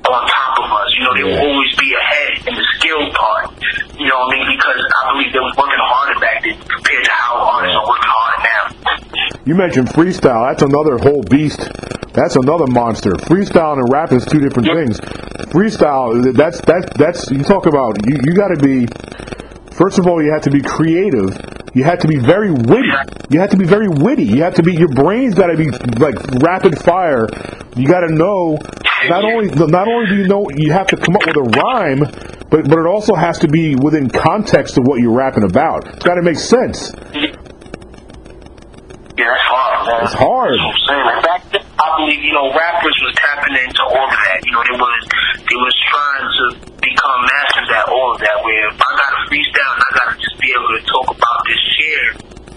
on 0.10 0.22
top 0.26 0.54
of 0.66 0.68
us. 0.74 0.90
You 0.98 1.02
know, 1.06 1.14
they 1.14 1.26
will 1.30 1.42
always 1.46 1.72
be 1.78 1.90
ahead 1.94 2.48
in 2.50 2.54
the 2.58 2.66
skill 2.78 3.02
part. 3.14 3.54
You 3.94 4.10
know 4.10 4.18
what 4.26 4.34
I 4.34 4.38
mean? 4.42 4.58
Because 4.58 4.82
I 4.82 5.02
believe 5.14 5.30
they 5.34 5.44
was 5.44 5.54
working 5.58 5.78
harder 5.78 6.18
back 6.20 6.42
then 6.42 6.58
compared 6.58 7.04
to 7.06 7.12
how 7.14 7.38
artists 7.54 7.78
are 7.78 7.86
working 7.86 8.10
harder 8.18 8.40
now. 8.50 8.64
You 9.46 9.54
mentioned 9.56 9.88
freestyle. 9.90 10.50
That's 10.50 10.64
another 10.66 10.98
whole 10.98 11.22
beast. 11.30 11.62
That's 12.14 12.36
another 12.36 12.66
monster. 12.68 13.12
Freestyle 13.30 13.78
and 13.78 13.86
rap 13.94 14.12
is 14.12 14.26
two 14.26 14.40
different 14.40 14.68
Yep. 14.68 14.76
things. 14.78 15.00
Freestyle, 15.54 16.34
that's 16.34 16.62
that's 16.62 16.88
that's 16.98 17.30
you 17.32 17.44
talk 17.44 17.66
about. 17.66 17.98
You 18.10 18.18
you 18.24 18.34
got 18.34 18.50
to 18.50 18.58
be. 18.58 18.88
First 19.78 20.00
of 20.00 20.08
all, 20.08 20.22
you 20.22 20.32
have 20.34 20.42
to 20.44 20.52
be 20.52 20.62
creative. 20.62 21.38
You 21.74 21.84
have 21.84 22.00
to 22.00 22.08
be 22.08 22.18
very 22.18 22.52
witty. 22.52 22.92
You 23.30 23.40
have 23.40 23.52
to 23.52 23.58
be 23.58 23.66
very 23.66 23.88
witty. 23.88 24.24
You 24.24 24.44
have 24.44 24.56
to 24.56 24.64
be. 24.64 24.74
Your 24.74 24.88
brain's 24.90 25.36
got 25.36 25.48
to 25.48 25.58
be 25.58 25.70
like 26.00 26.16
rapid 26.42 26.80
fire. 26.80 27.28
You 27.76 27.88
got 27.88 28.02
to 28.02 28.14
know. 28.14 28.58
Not 29.08 29.24
only 29.24 29.48
not 29.54 29.88
only 29.88 30.08
do 30.08 30.16
you 30.18 30.28
know 30.28 30.48
you 30.56 30.74
have 30.74 30.88
to 30.88 30.98
come 30.98 31.16
up 31.16 31.26
with 31.26 31.38
a 31.38 31.48
rhyme, 31.62 32.00
but 32.50 32.68
but 32.68 32.80
it 32.80 32.88
also 32.88 33.14
has 33.16 33.38
to 33.40 33.48
be 33.48 33.76
within 33.76 34.10
context 34.10 34.78
of 34.78 34.86
what 34.88 35.00
you're 35.00 35.16
rapping 35.16 35.44
about. 35.44 35.88
It's 35.94 36.06
got 36.06 36.16
to 36.16 36.22
make 36.22 36.40
sense. 36.40 36.92
Yeah, 39.20 39.28
that's 39.28 39.48
hard, 39.52 39.88
man. 39.88 40.04
It's 40.08 40.16
hard. 40.16 40.56
That's 40.56 40.64
what 40.64 40.72
I'm 40.72 40.88
saying. 40.88 41.06
Like 41.12 41.24
back 41.28 41.42
then, 41.52 41.64
I 41.76 41.88
believe, 42.00 42.24
you 42.24 42.32
know, 42.32 42.56
rappers 42.56 42.98
was 43.04 43.14
tapping 43.20 43.56
into 43.60 43.84
all 43.84 44.08
of 44.08 44.16
that. 44.16 44.40
You 44.48 44.52
know, 44.56 44.64
they 44.64 44.78
was 44.80 45.02
they 45.44 45.60
was 45.60 45.76
trying 45.92 46.28
to 46.40 46.44
become 46.80 47.20
masters 47.28 47.68
at 47.68 47.86
all 47.92 48.16
of 48.16 48.20
that. 48.24 48.36
Where 48.48 48.72
if 48.72 48.80
I 48.80 48.90
got 48.96 49.12
a 49.12 49.20
freestyle 49.28 49.74
and 49.76 49.84
I 49.84 49.90
gotta 49.92 50.16
just 50.24 50.39
be 50.50 50.58
able 50.58 50.74
to 50.74 50.86
talk 50.90 51.08
about 51.14 51.38
this 51.46 51.62
chair, 51.78 52.02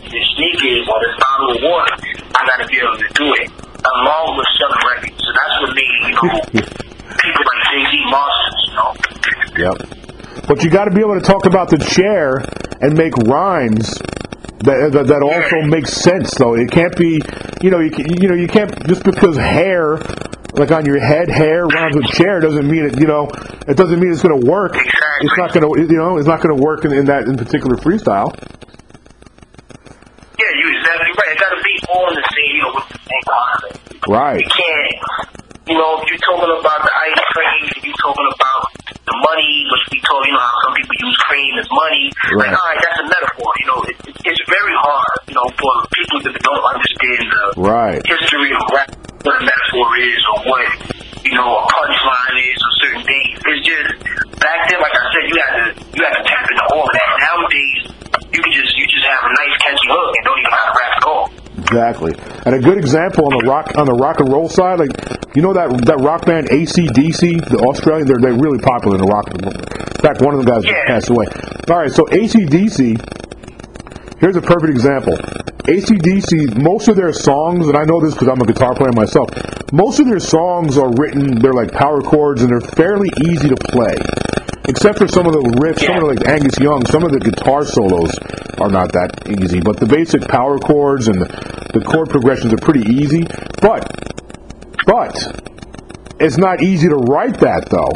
this 0.09 0.25
sneakers, 0.33 0.89
or 0.89 0.97
this 1.05 1.17
bottle 1.21 1.49
of 1.53 1.59
water, 1.61 1.93
I 2.33 2.41
gotta 2.49 2.67
be 2.69 2.81
able 2.81 2.97
to 2.97 3.09
do 3.13 3.27
it 3.37 3.53
along 3.85 4.41
with 4.41 4.49
selling 4.57 4.85
records. 4.89 5.21
So 5.21 5.29
that's 5.37 5.55
what 5.61 5.71
made 5.77 5.93
you 6.01 6.15
know 6.17 6.29
people 7.21 7.43
like 7.45 7.61
Jay 7.69 7.83
Z 7.85 7.93
monsters. 8.09 8.61
You 8.65 8.73
know. 8.81 8.91
Yep. 9.53 9.77
But 10.49 10.65
you 10.65 10.71
got 10.71 10.87
to 10.87 10.91
be 10.91 11.01
able 11.01 11.21
to 11.21 11.25
talk 11.25 11.45
about 11.45 11.69
the 11.69 11.79
chair 11.79 12.43
and 12.81 12.97
make 12.97 13.15
rhymes 13.29 13.99
that 14.65 14.91
that, 14.93 15.07
that 15.07 15.23
also 15.23 15.69
makes 15.69 15.93
sense. 15.93 16.35
Though 16.35 16.55
it 16.55 16.71
can't 16.71 16.97
be, 16.97 17.21
you 17.61 17.71
know, 17.71 17.81
you 17.81 17.91
can, 17.91 18.11
you 18.21 18.29
know, 18.29 18.35
you 18.35 18.49
can't 18.49 18.73
just 18.89 19.05
because 19.05 19.37
hair, 19.37 19.99
like 20.53 20.71
on 20.71 20.85
your 20.85 21.01
head, 21.01 21.29
hair 21.31 21.67
rhymes 21.67 21.97
with 21.97 22.07
chair 22.07 22.41
doesn't 22.41 22.69
mean 22.69 22.85
it. 22.87 23.01
You 23.01 23.07
know, 23.07 23.29
it 23.67 23.77
doesn't 23.77 23.99
mean 24.01 24.13
it's 24.13 24.23
going 24.23 24.39
to 24.41 24.47
work. 24.47 24.77
It's 24.77 25.37
not 25.37 25.53
going 25.53 25.65
to, 25.65 25.93
you 25.93 25.99
know, 25.99 26.19
it's 26.19 26.27
not 26.27 26.43
going 26.43 26.57
to 26.57 26.63
work 26.63 26.85
in, 26.85 26.93
in 26.93 27.07
that 27.07 27.25
in 27.25 27.37
particular 27.37 27.77
freestyle. 27.77 28.29
Yeah, 30.39 30.51
you 30.59 30.67
exactly 30.75 31.13
right. 31.15 31.31
It 31.33 31.39
gotta 31.39 31.61
be 31.63 31.75
all 31.93 32.09
in 32.11 32.15
the 32.19 32.27
same, 32.35 32.53
you 32.57 32.63
know, 32.67 32.73
with 32.75 32.89
the 32.89 32.99
same. 33.07 34.13
Right. 34.13 34.41
You 34.43 34.49
can't, 34.51 34.97
you 35.71 35.77
know, 35.79 36.03
if 36.03 36.11
you're 36.11 36.25
talking 36.27 36.51
about 36.51 36.81
the 36.83 36.91
ice 36.91 37.23
cream, 37.31 37.63
if 37.79 37.85
you're 37.87 38.03
talking 38.03 38.27
about 38.27 38.63
the 39.07 39.15
money, 39.23 39.53
which 39.71 39.85
we 39.95 39.99
told, 40.03 40.27
you 40.27 40.35
know, 40.35 40.43
how 40.43 40.57
some 40.67 40.75
people 40.75 40.97
use 41.07 41.17
cream 41.31 41.53
as 41.63 41.69
money. 41.71 42.11
Right. 42.35 42.51
Like, 42.51 42.59
all 42.59 42.67
right, 42.67 42.81
that's 42.83 42.99
a 42.99 43.07
metaphor. 43.07 43.51
You 43.63 43.67
know, 43.71 43.79
it, 43.87 43.97
it's 44.27 44.43
very 44.51 44.75
hard, 44.83 45.17
you 45.31 45.35
know, 45.39 45.47
for 45.55 45.71
people 45.95 46.19
that 46.27 46.35
don't 46.43 46.65
understand 46.75 47.23
the 47.31 47.45
Right. 47.63 48.03
history 48.03 48.51
of 48.51 48.63
rap, 48.75 48.91
what 49.23 49.35
a 49.39 49.43
metaphor 49.45 49.89
is, 50.03 50.21
or 50.35 50.39
what, 50.51 50.67
you 51.25 51.33
know, 51.35 51.49
a 51.59 51.63
punchline 51.71 52.37
is, 52.43 52.59
or 52.59 52.73
certain 52.83 53.03
things. 53.07 53.33
It's 53.47 53.63
just 53.67 53.89
back 54.43 54.61
then, 54.69 54.79
like 54.83 54.95
I 54.95 55.03
said, 55.15 55.25
you 55.31 55.37
had 55.39 55.53
to 55.59 55.65
you 55.95 56.01
had 56.03 56.15
to 56.19 56.25
tap 56.27 56.45
into 56.51 56.65
all 56.75 56.83
of 56.87 56.93
that. 56.93 57.09
Nowadays, 57.23 57.81
you 58.35 58.41
can 58.43 58.53
just 58.53 58.73
you 58.77 58.85
just 58.91 59.07
have 59.07 59.23
a 59.23 59.33
nice 59.47 59.55
catchy 59.63 59.89
hook 59.91 60.11
and 60.19 60.23
don't 60.27 60.39
even 60.43 60.53
have 60.53 60.67
to 60.67 60.75
rap 60.79 60.93
at 60.99 61.05
all. 61.07 61.25
Exactly. 61.63 62.13
And 62.45 62.55
a 62.57 62.59
good 62.59 62.77
example 62.79 63.25
on 63.27 63.33
the 63.39 63.45
rock 63.49 63.67
on 63.79 63.87
the 63.87 63.95
rock 63.95 64.21
and 64.21 64.29
roll 64.33 64.49
side, 64.49 64.79
like 64.81 64.91
you 65.37 65.43
know 65.43 65.53
that 65.55 65.71
that 65.87 65.99
rock 66.03 66.27
band 66.27 66.49
ACDC, 66.51 67.49
the 67.49 67.59
Australian, 67.71 68.07
they're 68.09 68.19
they're 68.21 68.37
really 68.41 68.59
popular 68.59 68.97
in 68.99 69.03
the 69.03 69.09
rock. 69.09 69.31
In 69.33 70.03
fact, 70.03 70.21
one 70.21 70.35
of 70.35 70.41
the 70.45 70.49
guys 70.51 70.63
just 70.65 70.75
Yeah. 70.75 70.85
passed 70.91 71.09
away. 71.11 71.27
All 71.71 71.79
right, 71.79 71.91
so 71.91 72.05
ACDC. 72.11 72.99
Here's 74.23 74.37
a 74.37 74.41
perfect 74.41 74.71
example. 74.71 75.17
ACDC, 75.67 76.63
most 76.63 76.87
of 76.87 76.95
their 76.95 77.13
songs, 77.13 77.67
and 77.67 77.77
I 77.77 77.83
know 77.83 78.01
this 78.01 78.15
because 78.15 78.29
I'm 78.29 78.41
a 78.41 78.47
guitar 78.47 78.73
player 78.73 78.93
myself, 78.95 79.29
most 79.73 79.99
of 79.99 80.07
their 80.07 80.21
songs 80.21 80.79
are 80.79 80.95
written, 80.95 81.41
they're 81.41 81.53
like 81.53 81.73
power 81.73 82.01
chords 82.01 82.41
and 82.41 82.49
they're 82.49 82.71
fairly 82.71 83.11
easy 83.27 83.49
to 83.49 83.57
play. 83.57 83.97
Except 84.69 84.99
for 84.99 85.09
some 85.09 85.27
of 85.27 85.33
the 85.33 85.43
riffs, 85.59 85.85
some 85.85 85.97
of 85.97 86.03
the, 86.03 86.07
like 86.15 86.25
Angus 86.25 86.57
Young, 86.61 86.87
some 86.87 87.03
of 87.03 87.11
the 87.11 87.19
guitar 87.19 87.65
solos 87.65 88.17
are 88.59 88.71
not 88.71 88.93
that 88.93 89.27
easy. 89.27 89.59
But 89.59 89.79
the 89.79 89.87
basic 89.87 90.23
power 90.29 90.57
chords 90.57 91.09
and 91.09 91.21
the, 91.21 91.27
the 91.75 91.81
chord 91.85 92.09
progressions 92.09 92.53
are 92.53 92.63
pretty 92.63 92.89
easy. 92.95 93.27
But, 93.61 93.91
but, 94.87 95.19
it's 96.21 96.39
not 96.39 96.63
easy 96.63 96.89
to 96.89 96.95
write 96.95 97.41
that 97.41 97.67
though. 97.69 97.91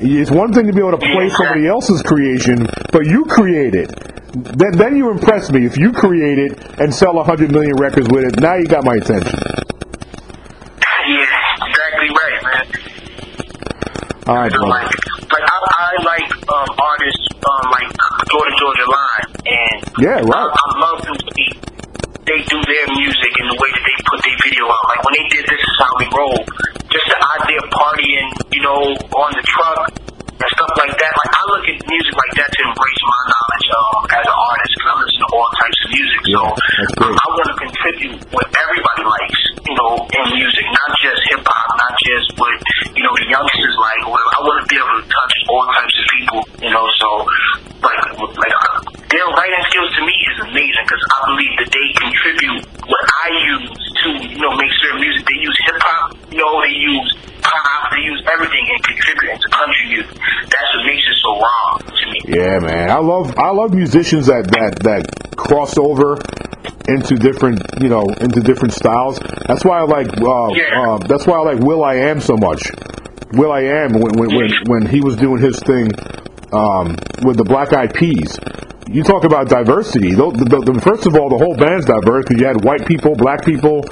It's 0.00 0.30
one 0.30 0.54
thing 0.54 0.66
to 0.66 0.72
be 0.72 0.78
able 0.78 0.96
to 0.96 1.12
play 1.12 1.28
somebody 1.28 1.66
else's 1.66 2.02
creation, 2.02 2.66
but 2.90 3.04
you 3.04 3.26
create 3.26 3.74
it. 3.74 4.17
Then, 4.32 4.72
then 4.76 4.96
you 4.96 5.10
impress 5.10 5.50
me. 5.50 5.64
If 5.64 5.76
you 5.78 5.92
create 5.92 6.38
it 6.38 6.80
and 6.80 6.94
sell 6.94 7.18
a 7.18 7.24
hundred 7.24 7.50
million 7.50 7.76
records 7.76 8.08
with 8.08 8.24
it, 8.24 8.40
now 8.40 8.54
you 8.56 8.66
got 8.66 8.84
my 8.84 8.96
attention. 8.96 9.38
Yeah, 11.08 11.64
exactly 11.64 12.08
right, 12.12 12.38
man. 12.44 12.64
All 14.28 14.36
right, 14.36 14.52
So, 14.52 14.60
like, 14.60 14.84
like 14.84 15.46
I, 15.48 15.56
I 15.72 16.04
like 16.04 16.28
um, 16.52 16.68
artists 16.76 17.24
um, 17.40 17.64
like 17.72 17.88
Georgia 18.28 18.56
Georgia 18.60 18.84
Line, 18.84 19.26
and 19.48 19.76
Yeah, 19.96 20.20
right. 20.20 20.36
I, 20.36 20.52
I 20.52 20.78
love 20.78 21.00
them. 21.00 21.16
way 21.16 21.48
they 22.28 22.44
do 22.44 22.60
their 22.60 22.86
music 22.92 23.32
and 23.40 23.48
the 23.48 23.56
way 23.56 23.70
that 23.72 23.84
they 23.88 23.96
put 24.04 24.20
their 24.20 24.36
video 24.44 24.68
out. 24.68 24.84
Like 24.92 25.00
when 25.08 25.14
they 25.16 25.24
did 25.32 25.48
"This 25.48 25.56
Is 25.64 25.76
How 25.80 25.88
We 25.96 26.04
Roll," 26.12 26.44
just 26.92 27.06
the 27.08 27.16
idea 27.40 27.56
of 27.64 27.68
partying, 27.72 28.28
you 28.52 28.60
know, 28.60 28.80
on 29.16 29.32
the 29.32 29.44
truck 29.48 29.88
and 30.38 30.48
stuff 30.54 30.72
like 30.78 30.94
that. 30.94 31.12
Like 31.18 31.32
I 31.34 31.42
look 31.50 31.64
at 31.66 31.76
music 31.86 32.14
like 32.14 32.34
that 32.38 32.48
to 32.48 32.60
embrace 32.70 33.02
my 33.02 33.20
knowledge 33.30 33.66
um, 33.74 34.00
as 34.18 34.24
an 34.26 34.38
artist 34.38 34.72
because 34.78 34.88
I 34.88 34.96
listen 35.02 35.18
to 35.18 35.28
all 35.34 35.48
types 35.58 35.78
of 35.82 35.88
music. 35.90 36.20
So 36.28 36.38
Yeah. 36.38 37.22
I 37.22 37.26
want 37.34 37.48
to 37.50 37.56
contribute 37.58 38.16
what 38.30 38.46
everybody 38.46 39.02
likes, 39.06 39.40
you 39.66 39.74
know, 39.74 39.92
in 40.06 40.24
music, 40.34 40.64
not 40.70 40.90
just 41.02 41.18
hip 41.30 41.42
hop, 41.42 41.68
not 41.74 41.92
just 41.98 42.26
what 42.38 42.54
you 42.94 43.02
know 43.02 43.14
the 43.18 43.26
youngsters 43.28 43.76
like. 43.78 44.00
Or 44.06 44.14
whatever. 44.14 44.30
I 44.38 44.40
want 44.46 44.56
to 44.62 44.66
be 44.70 44.76
able 44.78 44.96
to 45.02 45.06
touch 45.06 45.34
all 45.50 45.64
types 45.74 45.94
of 45.98 46.06
people, 46.14 46.40
you 46.62 46.70
know. 46.70 46.86
So 47.02 47.08
like, 47.82 48.02
like 48.18 48.54
uh, 48.54 48.78
their 49.10 49.26
writing 49.34 49.64
skills 49.70 49.90
to 49.98 50.02
me 50.06 50.16
is 50.34 50.38
amazing 50.50 50.84
because 50.86 51.02
I 51.02 51.18
believe 51.34 51.54
that 51.62 51.70
they 51.74 51.86
contribute 51.98 52.62
what 52.86 53.04
I 53.06 53.26
use 53.42 53.70
to, 54.02 54.06
you 54.22 54.40
know, 54.42 54.52
make 54.54 54.72
certain 54.82 55.00
music. 55.02 55.22
They 55.26 55.38
use 55.42 55.56
hip 55.66 55.78
hop, 55.82 56.04
you 56.30 56.38
know, 56.38 56.60
they 56.62 56.74
use 56.74 57.08
pop, 57.42 57.90
they 57.94 58.02
use 58.02 58.20
everything 58.28 58.64
and 58.68 58.80
contribute 58.84 59.30
into 59.34 59.48
country 59.50 59.84
music. 59.88 60.16
That's 60.50 60.68
what 60.74 60.82
makes 60.86 61.04
it 61.06 61.16
so 61.22 61.30
wrong 61.38 61.72
to 61.86 62.04
me. 62.10 62.17
Yeah, 62.28 62.58
man. 62.58 62.90
I 62.90 62.98
love 62.98 63.36
I 63.38 63.50
love 63.50 63.74
musicians 63.74 64.26
that 64.26 64.46
that 64.52 64.78
that 64.82 65.36
cross 65.36 65.78
over 65.78 66.18
into 66.88 67.16
different 67.16 67.62
you 67.80 67.88
know 67.88 68.04
into 68.20 68.40
different 68.40 68.74
styles. 68.74 69.18
That's 69.46 69.64
why 69.64 69.78
I 69.78 69.82
like 69.82 70.08
uh, 70.08 70.48
Yeah. 70.52 70.94
uh, 70.94 70.98
that's 70.98 71.26
why 71.26 71.38
I 71.38 71.54
like 71.54 71.58
Will 71.58 71.84
I 71.84 71.94
Am 71.94 72.20
so 72.20 72.36
much. 72.36 72.70
Will 73.32 73.52
I 73.52 73.60
Am 73.62 73.92
when 73.92 74.12
when 74.18 74.34
when, 74.36 74.50
when 74.66 74.86
he 74.86 75.00
was 75.00 75.16
doing 75.16 75.40
his 75.42 75.58
thing 75.60 75.90
um, 76.52 76.96
with 77.24 77.36
the 77.36 77.44
Black 77.44 77.72
Eyed 77.72 77.94
Peas. 77.94 78.38
You 78.90 79.02
talk 79.02 79.24
about 79.24 79.50
diversity. 79.50 80.14
The, 80.14 80.30
the, 80.32 80.72
the, 80.72 80.80
first 80.80 81.04
of 81.04 81.14
all, 81.14 81.28
the 81.28 81.36
whole 81.36 81.54
band's 81.54 81.84
diverse 81.84 82.24
because 82.26 82.40
you 82.40 82.46
had 82.46 82.64
white 82.64 82.86
people, 82.86 83.14
black 83.16 83.44
people, 83.44 83.84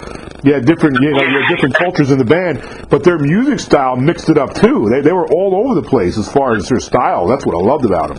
had 0.53 0.65
different 0.67 1.01
you 1.01 1.11
know 1.13 1.23
you 1.23 1.41
had 1.41 1.49
different 1.55 1.75
cultures 1.75 2.11
in 2.11 2.19
the 2.19 2.25
band, 2.25 2.63
but 2.91 3.03
their 3.05 3.19
music 3.19 3.59
style 3.61 3.97
mixed 3.97 4.29
it 4.29 4.39
up 4.39 4.55
too. 4.55 4.89
They 4.91 5.01
they 5.01 5.13
were 5.13 5.27
all 5.29 5.55
over 5.57 5.75
the 5.81 5.87
place 5.87 6.17
as 6.19 6.31
far 6.31 6.55
as 6.55 6.69
their 6.69 6.81
style. 6.81 7.27
That's 7.27 7.45
what 7.47 7.55
I 7.55 7.59
loved 7.59 7.85
about 7.85 8.09
them. 8.09 8.19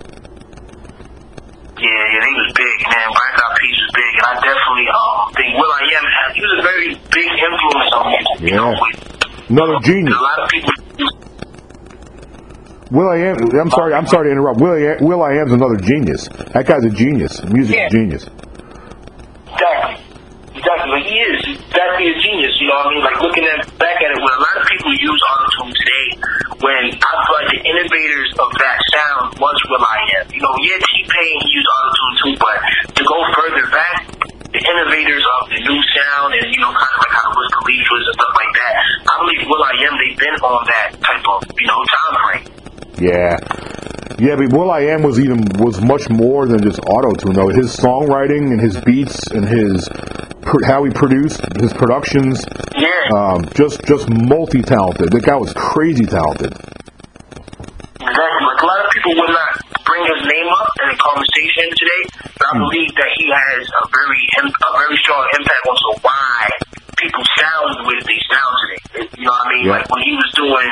Yeah, 1.77 1.85
yeah, 1.85 2.19
they 2.25 2.33
was 2.33 2.51
big, 2.57 2.77
man. 2.89 3.07
Black 3.13 3.33
Eyed 3.37 3.55
Peas 3.61 3.77
was 3.85 3.91
big, 3.93 4.13
and 4.17 4.25
I 4.25 4.33
definitely 4.41 4.87
um 4.89 5.33
think 5.37 5.49
Will 5.55 5.71
I 5.71 5.83
Am 5.93 6.05
had 6.09 6.29
he 6.35 6.41
was 6.41 6.53
a 6.57 6.63
very 6.65 6.89
big 7.13 7.29
influence 7.37 7.91
on 7.93 8.05
me. 8.11 8.49
You 8.49 8.55
know, 8.57 8.71
Yeah. 8.71 8.81
with 8.81 9.49
Another 9.49 9.77
genius. 9.83 10.15
a 10.17 10.21
lot 10.21 10.39
of 10.43 10.49
people. 10.49 10.73
Will 12.89 13.09
I 13.09 13.17
am? 13.17 13.35
I'm 13.59 13.69
sorry. 13.69 13.93
I'm 13.93 14.07
sorry 14.07 14.27
to 14.27 14.31
interrupt. 14.31 14.59
Will 14.59 14.71
I, 14.73 14.95
Will 15.03 15.21
I 15.21 15.33
am's 15.35 15.51
another 15.51 15.75
genius. 15.77 16.27
That 16.53 16.65
guy's 16.65 16.83
a 16.85 16.89
genius. 16.89 17.39
A 17.39 17.45
music 17.47 17.75
Yeah. 17.75 17.89
genius. 17.89 18.23
Exactly. 19.53 19.95
Exactly. 20.55 20.89
Like 20.91 21.03
he 21.05 21.15
is. 21.19 21.46
He's 21.77 21.85
exactly 21.85 22.09
a 22.09 22.17
genius. 22.25 22.57
You 22.57 22.73
know 22.73 22.77
what 22.81 22.89
I 22.89 22.93
mean? 22.97 23.03
Like 23.05 23.19
looking 23.21 23.45
at 23.45 23.61
back 23.77 24.01
at 24.01 24.09
it, 24.09 24.17
when 24.17 24.33
a 24.33 24.41
lot 24.41 24.55
of 24.57 24.65
people 24.65 24.89
use 24.97 25.21
autotune 25.29 25.69
today, 25.77 26.05
when 26.57 26.83
I 26.89 27.11
feel 27.21 27.35
like 27.37 27.49
the 27.53 27.61
innovators 27.69 28.29
of 28.33 28.49
that 28.57 28.77
sound 28.97 29.37
was 29.37 29.57
Will 29.69 29.85
I 29.85 29.97
Am. 30.17 30.25
You 30.33 30.41
know, 30.41 30.57
yeah, 30.57 30.73
T 30.73 31.05
Pain 31.05 31.35
he 31.37 31.49
used 31.53 31.69
autotune 31.69 32.13
too, 32.17 32.33
but 32.41 32.57
to 32.97 33.01
go 33.05 33.17
further 33.29 33.65
back, 33.69 34.09
the 34.49 34.57
innovators 34.57 35.21
of 35.21 35.53
the 35.53 35.59
new 35.69 35.79
sound 35.93 36.33
and 36.33 36.49
you 36.49 36.57
know, 36.65 36.73
kind 36.73 36.93
of 36.97 36.99
like 37.05 37.13
how 37.13 37.29
Wiz 37.29 37.49
Khalifa 37.61 37.93
and 37.93 38.05
stuff 38.09 38.33
like 38.33 38.53
that. 38.57 38.73
I 39.05 39.13
believe 39.21 39.41
Will 39.45 39.61
I 39.61 39.73
Am 39.85 39.93
they've 40.01 40.17
been 40.17 40.37
on 40.41 40.61
that 40.65 40.87
type 40.97 41.25
of 41.29 41.45
you 41.61 41.67
know 41.69 41.79
time 41.93 42.13
frame. 42.25 42.45
Yeah. 42.97 43.37
Yeah, 44.17 44.33
but 44.33 44.49
Will 44.49 44.73
I 44.73 44.81
Am 44.97 45.05
was 45.05 45.21
even 45.21 45.45
was 45.61 45.77
much 45.77 46.09
more 46.09 46.49
than 46.49 46.57
just 46.65 46.81
auto 46.89 47.13
tune 47.21 47.37
though. 47.37 47.53
His 47.53 47.69
songwriting 47.77 48.49
and 48.49 48.57
his 48.57 48.81
beats 48.81 49.29
and 49.29 49.45
his 49.45 49.85
how 50.65 50.83
he 50.83 50.91
produced 50.91 51.41
his 51.59 51.73
productions, 51.73 52.45
Yeah. 52.75 52.89
um, 53.15 53.45
just 53.53 53.83
just 53.85 54.09
multi 54.09 54.61
talented. 54.61 55.11
The 55.11 55.21
guy 55.21 55.35
was 55.35 55.53
crazy 55.53 56.05
talented. 56.05 56.53
Exactly. 57.97 58.43
Like 58.45 58.61
a 58.61 58.67
lot 58.67 58.79
of 58.85 58.89
people 58.93 59.13
would 59.17 59.33
not 59.33 59.51
bring 59.85 60.03
his 60.05 60.21
name 60.25 60.47
up 60.51 60.69
in 60.83 60.87
a 60.93 60.97
conversation 60.97 61.65
today, 61.75 62.01
but 62.37 62.45
I 62.47 62.53
believe 62.59 62.91
that 62.95 63.09
he 63.17 63.25
has 63.33 63.61
a 63.67 63.83
very 63.89 64.21
a 64.41 64.69
very 64.77 64.97
strong 65.03 65.23
impact 65.37 65.63
on 65.67 65.75
so 65.77 65.89
why 66.05 66.49
people 66.97 67.23
sound 67.37 67.67
the 67.81 67.85
way 67.89 67.97
they 68.05 68.19
sound 68.29 68.53
today. 68.61 68.81
You 69.17 69.25
know 69.25 69.31
what 69.33 69.47
I 69.47 69.49
mean? 69.53 69.63
Yeah. 69.65 69.71
Like 69.77 69.87
when 69.89 70.01
he 70.03 70.13
was 70.15 70.29
doing 70.35 70.69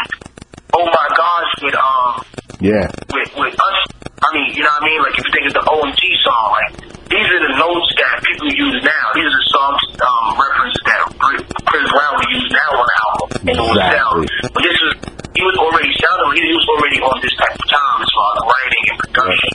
Oh 0.76 0.86
My 0.86 1.08
Gosh 1.16 1.52
with 1.64 1.76
um 1.76 2.12
Yeah, 2.60 2.86
with 3.14 3.30
with 3.38 3.56
us. 3.56 3.78
I 4.24 4.28
mean, 4.34 4.54
you 4.56 4.64
know 4.64 4.74
what 4.76 4.84
I 4.84 4.88
mean? 4.88 5.00
Like 5.04 5.16
if 5.18 5.24
you 5.26 5.32
think 5.34 5.46
of 5.50 5.54
the 5.60 5.66
OMG 5.70 6.02
song, 6.24 6.46
like 6.56 6.72
these 7.10 7.28
are 7.30 7.42
the 7.46 7.54
notes 7.58 7.90
that 8.02 8.16
people 8.26 8.50
use 8.52 8.78
now. 8.82 9.06
These 9.14 9.30
are 9.30 9.46
songs 9.54 9.82
um, 10.02 10.26
references 10.36 10.82
that 10.90 11.02
Chris 11.22 11.86
Brown 11.92 12.12
would 12.18 12.30
use 12.34 12.50
now 12.50 12.70
on 12.76 12.86
the 12.86 12.96
album, 13.06 13.28
and 13.46 13.56
it 13.56 13.62
would 13.62 13.82
sound. 13.82 14.20
But 14.54 14.62
this 14.66 14.78
was 14.82 14.94
he 15.36 15.44
was 15.44 15.58
already 15.60 15.92
sounding. 16.00 16.42
He 16.42 16.54
was 16.56 16.68
already 16.76 17.00
on 17.04 17.16
this 17.22 17.36
type 17.36 17.56
of 17.60 17.68
time 17.68 17.98
as 18.02 18.10
far 18.16 18.30
as 18.34 18.42
writing 18.48 18.84
and 18.90 18.98
production. 19.04 19.52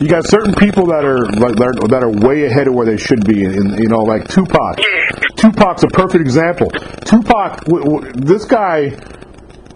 You 0.00 0.08
got 0.08 0.26
certain 0.26 0.54
people 0.54 0.86
that 0.86 1.04
are 1.04 1.24
like 1.40 1.56
that 1.56 1.78
are, 1.82 1.88
that 1.88 2.02
are 2.02 2.10
way 2.26 2.44
ahead 2.44 2.68
of 2.68 2.74
where 2.74 2.86
they 2.86 2.96
should 2.98 3.24
be. 3.26 3.44
And 3.44 3.78
you 3.78 3.88
know, 3.88 4.02
like 4.02 4.28
Tupac. 4.28 4.78
yeah, 4.78 5.10
Tupac's 5.36 5.82
a 5.84 5.88
perfect 5.88 6.20
example. 6.20 6.68
Tupac, 6.70 7.64
w- 7.64 7.84
w- 7.84 8.12
this 8.14 8.44
guy, 8.44 8.94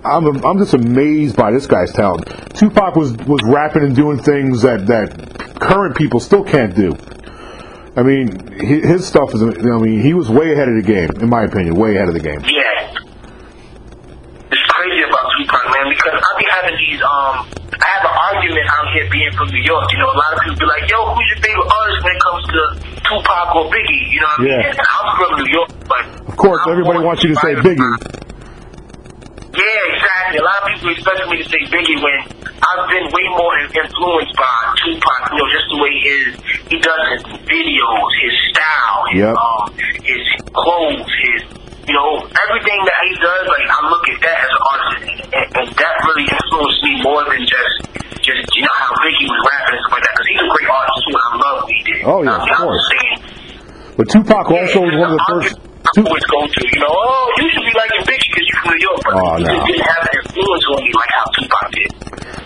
I'm 0.05 0.27
I'm 0.45 0.59
just 0.59 0.75
amazed 0.75 1.37
by 1.37 1.51
this 1.51 1.67
guy's 1.67 1.93
talent. 1.93 2.27
Tupac 2.55 2.95
was 2.97 3.17
was 3.27 3.41
rapping 3.45 3.83
and 3.83 3.97
doing 3.97 4.19
things 4.19 4.63
that 4.63 4.87
that 4.87 5.42
current 5.63 5.97
people 5.97 6.21
still 6.21 6.45
can't 6.45 6.75
do. 6.75 6.97
I 7.95 8.03
mean, 8.03 8.51
his 8.59 9.07
stuff 9.07 9.35
is. 9.35 9.43
I 9.43 9.79
mean, 9.79 10.01
he 10.01 10.15
was 10.15 10.29
way 10.31 10.53
ahead 10.53 10.69
of 10.69 10.77
the 10.77 10.83
game, 10.83 11.11
in 11.21 11.29
my 11.29 11.45
opinion, 11.45 11.77
way 11.77 11.97
ahead 11.97 12.09
of 12.09 12.15
the 12.15 12.25
game. 12.25 12.41
yeah. 12.45 12.89
It's 14.53 14.67
crazy 14.69 15.01
about 15.05 15.25
Tupac, 15.37 15.65
man, 15.73 15.89
because 15.89 16.13
I 16.13 16.31
be 16.39 16.47
having 16.51 16.77
these 16.77 17.01
um. 17.03 17.49
I 17.73 17.89
have 17.99 18.05
an 18.05 18.15
argument 18.15 18.69
out 18.79 18.87
here 18.95 19.09
being 19.11 19.33
from 19.33 19.49
New 19.49 19.65
York. 19.65 19.91
You 19.93 19.99
know, 19.99 20.13
a 20.13 20.19
lot 20.19 20.33
of 20.37 20.39
people 20.45 20.59
be 20.61 20.69
like, 20.69 20.89
"Yo, 20.89 20.99
who's 21.09 21.29
your 21.35 21.41
favorite 21.41 21.71
artist 21.73 22.01
when 22.05 22.15
it 22.15 22.23
comes 22.23 22.43
to 22.53 22.61
Tupac 23.09 23.49
or 23.57 23.65
Biggie?" 23.73 24.05
You 24.13 24.21
know 24.21 24.29
what 24.29 24.41
I 24.41 24.45
mean? 24.45 24.61
Yeah. 24.61 24.77
And 24.77 24.87
I'm 24.93 25.09
from 25.17 25.31
New 25.41 25.51
York, 25.53 25.71
but 25.89 26.03
Of 26.29 26.37
course, 26.37 26.61
I'm 26.65 26.73
everybody 26.73 27.01
wants 27.01 27.25
you 27.25 27.31
to 27.35 27.39
say 27.41 27.53
Biggie. 27.61 27.93
Yeah, 29.53 29.93
exactly. 29.97 30.39
A 30.39 30.45
lot 30.45 30.59
of 30.63 30.69
people 30.73 30.89
expect 30.97 31.21
me 31.29 31.37
to 31.43 31.49
say 31.49 31.61
Biggie 31.69 31.99
when 32.01 32.19
I've 32.63 32.87
been 32.89 33.07
way 33.11 33.27
more 33.35 33.53
influenced 33.59 34.35
by 34.39 34.55
Tupac. 34.87 35.21
You 35.33 35.37
know, 35.43 35.49
just 35.51 35.67
the 35.71 35.79
way 35.83 35.91
he 35.91 36.03
is. 36.23 36.31
He 36.71 36.77
does 36.79 37.03
his 37.19 37.23
videos, 37.45 38.09
his 38.23 38.35
style, 38.55 38.99
his 39.11 39.21
Yep. 39.27 39.35
um, 39.35 39.63
his 40.07 40.23
clothes, 40.55 41.11
his 41.27 41.41
you 41.91 41.95
know 41.99 42.23
everything 42.23 42.81
that 42.87 43.01
he 43.11 43.13
does. 43.19 43.45
Like 43.51 43.67
I 43.67 43.79
look 43.91 44.05
at 44.09 44.19
that 44.23 44.39
as 44.47 44.51
an 44.55 44.63
artist, 44.63 44.95
and, 45.03 45.49
and 45.59 45.67
that 45.75 45.95
really 46.07 46.27
influenced 46.31 46.81
me 46.87 46.93
more 47.03 47.23
than 47.27 47.43
just 47.43 47.75
just 48.23 48.43
you 48.55 48.63
know 48.63 48.77
how 48.79 48.95
Biggie 49.03 49.27
was 49.27 49.41
rapping 49.51 49.75
and 49.77 49.83
stuff 49.83 49.93
like 49.99 50.05
that. 50.07 50.13
Because 50.15 50.29
he's 50.31 50.43
a 50.47 50.49
great 50.55 50.71
artist 50.71 50.99
too, 51.03 51.13
and 51.13 51.25
I 51.27 51.31
love 51.43 51.57
what 51.67 51.71
he 51.75 51.81
did. 51.83 52.01
Oh, 52.07 52.19
yeah, 52.23 52.39
mean, 52.39 52.47
of 52.47 52.59
course. 52.63 52.87
But 53.99 54.07
Tupac 54.09 54.47
also 54.51 54.81
was 54.87 54.95
one 54.97 55.11
of 55.13 55.19
the 55.19 55.27
first. 55.29 55.55
Tu- 55.99 56.07
always 56.07 56.25
go 56.31 56.47
to, 56.47 56.61
you 56.73 56.79
know, 56.81 56.89
oh, 56.89 57.27
you 57.43 57.51
should 57.51 57.67
be 57.67 57.75
liking 57.77 58.07
Biggie 58.07 58.31
because 58.31 58.47
you're 58.49 58.61
from 58.63 58.71
New 58.73 58.81
York, 58.87 59.01
but 59.03 59.13
Oh, 59.19 59.37
he 59.37 59.43
no. 59.45 59.51
just 59.51 59.67
didn't 59.67 59.83
have 59.85 60.03
an 60.09 60.15
influence 60.25 60.65
on 60.71 60.79
me 60.81 60.91
like 60.95 61.11
how 61.13 61.25
Tupac 61.37 61.67
did. 61.75 61.91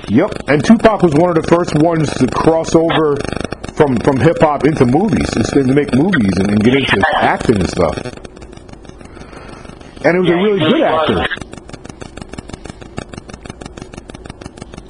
Yep, 0.09 0.49
and 0.49 0.65
Tupac 0.65 1.03
was 1.03 1.15
one 1.15 1.31
of 1.31 1.43
the 1.43 1.47
first 1.49 1.75
ones 1.83 2.13
to 2.15 2.27
cross 2.29 2.75
over 2.75 3.17
from 3.75 3.97
from 3.99 4.17
hip 4.19 4.39
hop 4.41 4.65
into 4.65 4.87
movies, 4.87 5.35
instead 5.37 5.67
to 5.67 5.75
make 5.75 5.93
movies 5.95 6.33
and, 6.39 6.51
and 6.51 6.63
get 6.63 6.75
into 6.75 7.03
acting 7.17 7.57
and 7.57 7.69
stuff. 7.69 7.99
And 10.07 10.15
he 10.15 10.21
was 10.23 10.31
a 10.31 10.37
really 10.37 10.61
good 10.61 10.81
actor. 10.83 11.27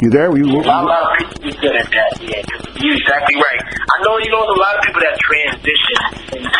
You 0.03 0.11
there? 0.11 0.31
Were 0.31 0.37
you, 0.37 0.45
A 0.45 0.61
lot, 0.61 0.85
a 0.85 0.87
lot 0.87 1.03
of 1.09 1.17
people 1.17 1.61
good 1.61 1.77
at 1.77 1.89
that, 1.89 2.21
Yeah, 2.21 2.45
You're 2.85 3.01
exactly 3.01 3.37
right. 3.41 3.61
I 3.65 3.97
know, 4.05 4.19
you 4.21 4.29
know, 4.29 4.45
a 4.45 4.53
lot 4.61 4.77
of 4.77 4.85
people 4.85 5.01
that 5.01 5.17
transition 5.25 5.99
into 6.37 6.53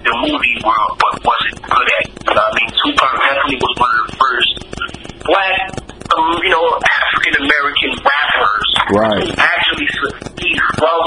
the 0.00 0.12
movie 0.24 0.56
world, 0.64 0.96
but 0.96 1.20
wasn't 1.20 1.60
good 1.60 1.88
at 1.92 2.08
it. 2.08 2.16
You 2.24 2.32
know 2.32 2.40
what 2.40 2.48
I 2.48 2.56
mean? 2.56 2.70
Tupac 2.80 3.12
definitely 3.20 3.60
was 3.60 3.74
one 3.76 3.92
of 3.92 4.02
the 4.08 4.16
first 4.16 4.52
black, 5.28 5.83
um, 6.14 6.38
you 6.42 6.50
know, 6.50 6.64
African 6.78 7.34
American 7.42 7.90
rappers 8.04 8.68
Right. 8.94 9.22
who 9.24 9.34
actually 9.38 9.86
s- 9.90 10.30
he 10.38 10.50
from, 10.78 11.02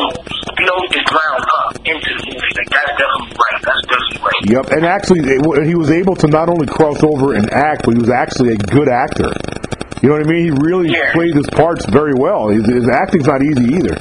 you 0.59 0.65
know, 0.65 0.77
the 0.91 1.01
ground 1.05 1.43
up 1.57 1.75
into 1.85 2.09
the 2.17 2.23
movie. 2.27 2.51
Like, 2.57 2.69
that's 2.73 2.91
definitely 2.97 3.35
right. 3.37 3.59
That's 3.63 3.83
definitely 3.87 4.19
right. 4.25 4.41
Yep, 4.51 4.65
and 4.75 4.83
actually, 4.85 5.21
he 5.67 5.75
was 5.75 5.91
able 5.91 6.15
to 6.15 6.27
not 6.27 6.49
only 6.49 6.67
cross 6.67 7.03
over 7.03 7.33
and 7.33 7.51
act, 7.53 7.83
but 7.85 7.93
he 7.95 7.99
was 8.01 8.09
actually 8.09 8.53
a 8.53 8.57
good 8.57 8.89
actor. 8.89 9.31
You 10.01 10.09
know 10.09 10.15
what 10.17 10.27
I 10.27 10.29
mean? 10.29 10.43
He 10.45 10.51
really 10.61 10.89
Yeah. 10.93 11.11
played 11.13 11.33
his 11.35 11.49
parts 11.51 11.85
very 11.87 12.13
well. 12.13 12.47
His, 12.49 12.65
his 12.67 12.87
acting's 12.89 13.27
not 13.27 13.41
easy 13.41 13.65
either. 13.77 13.97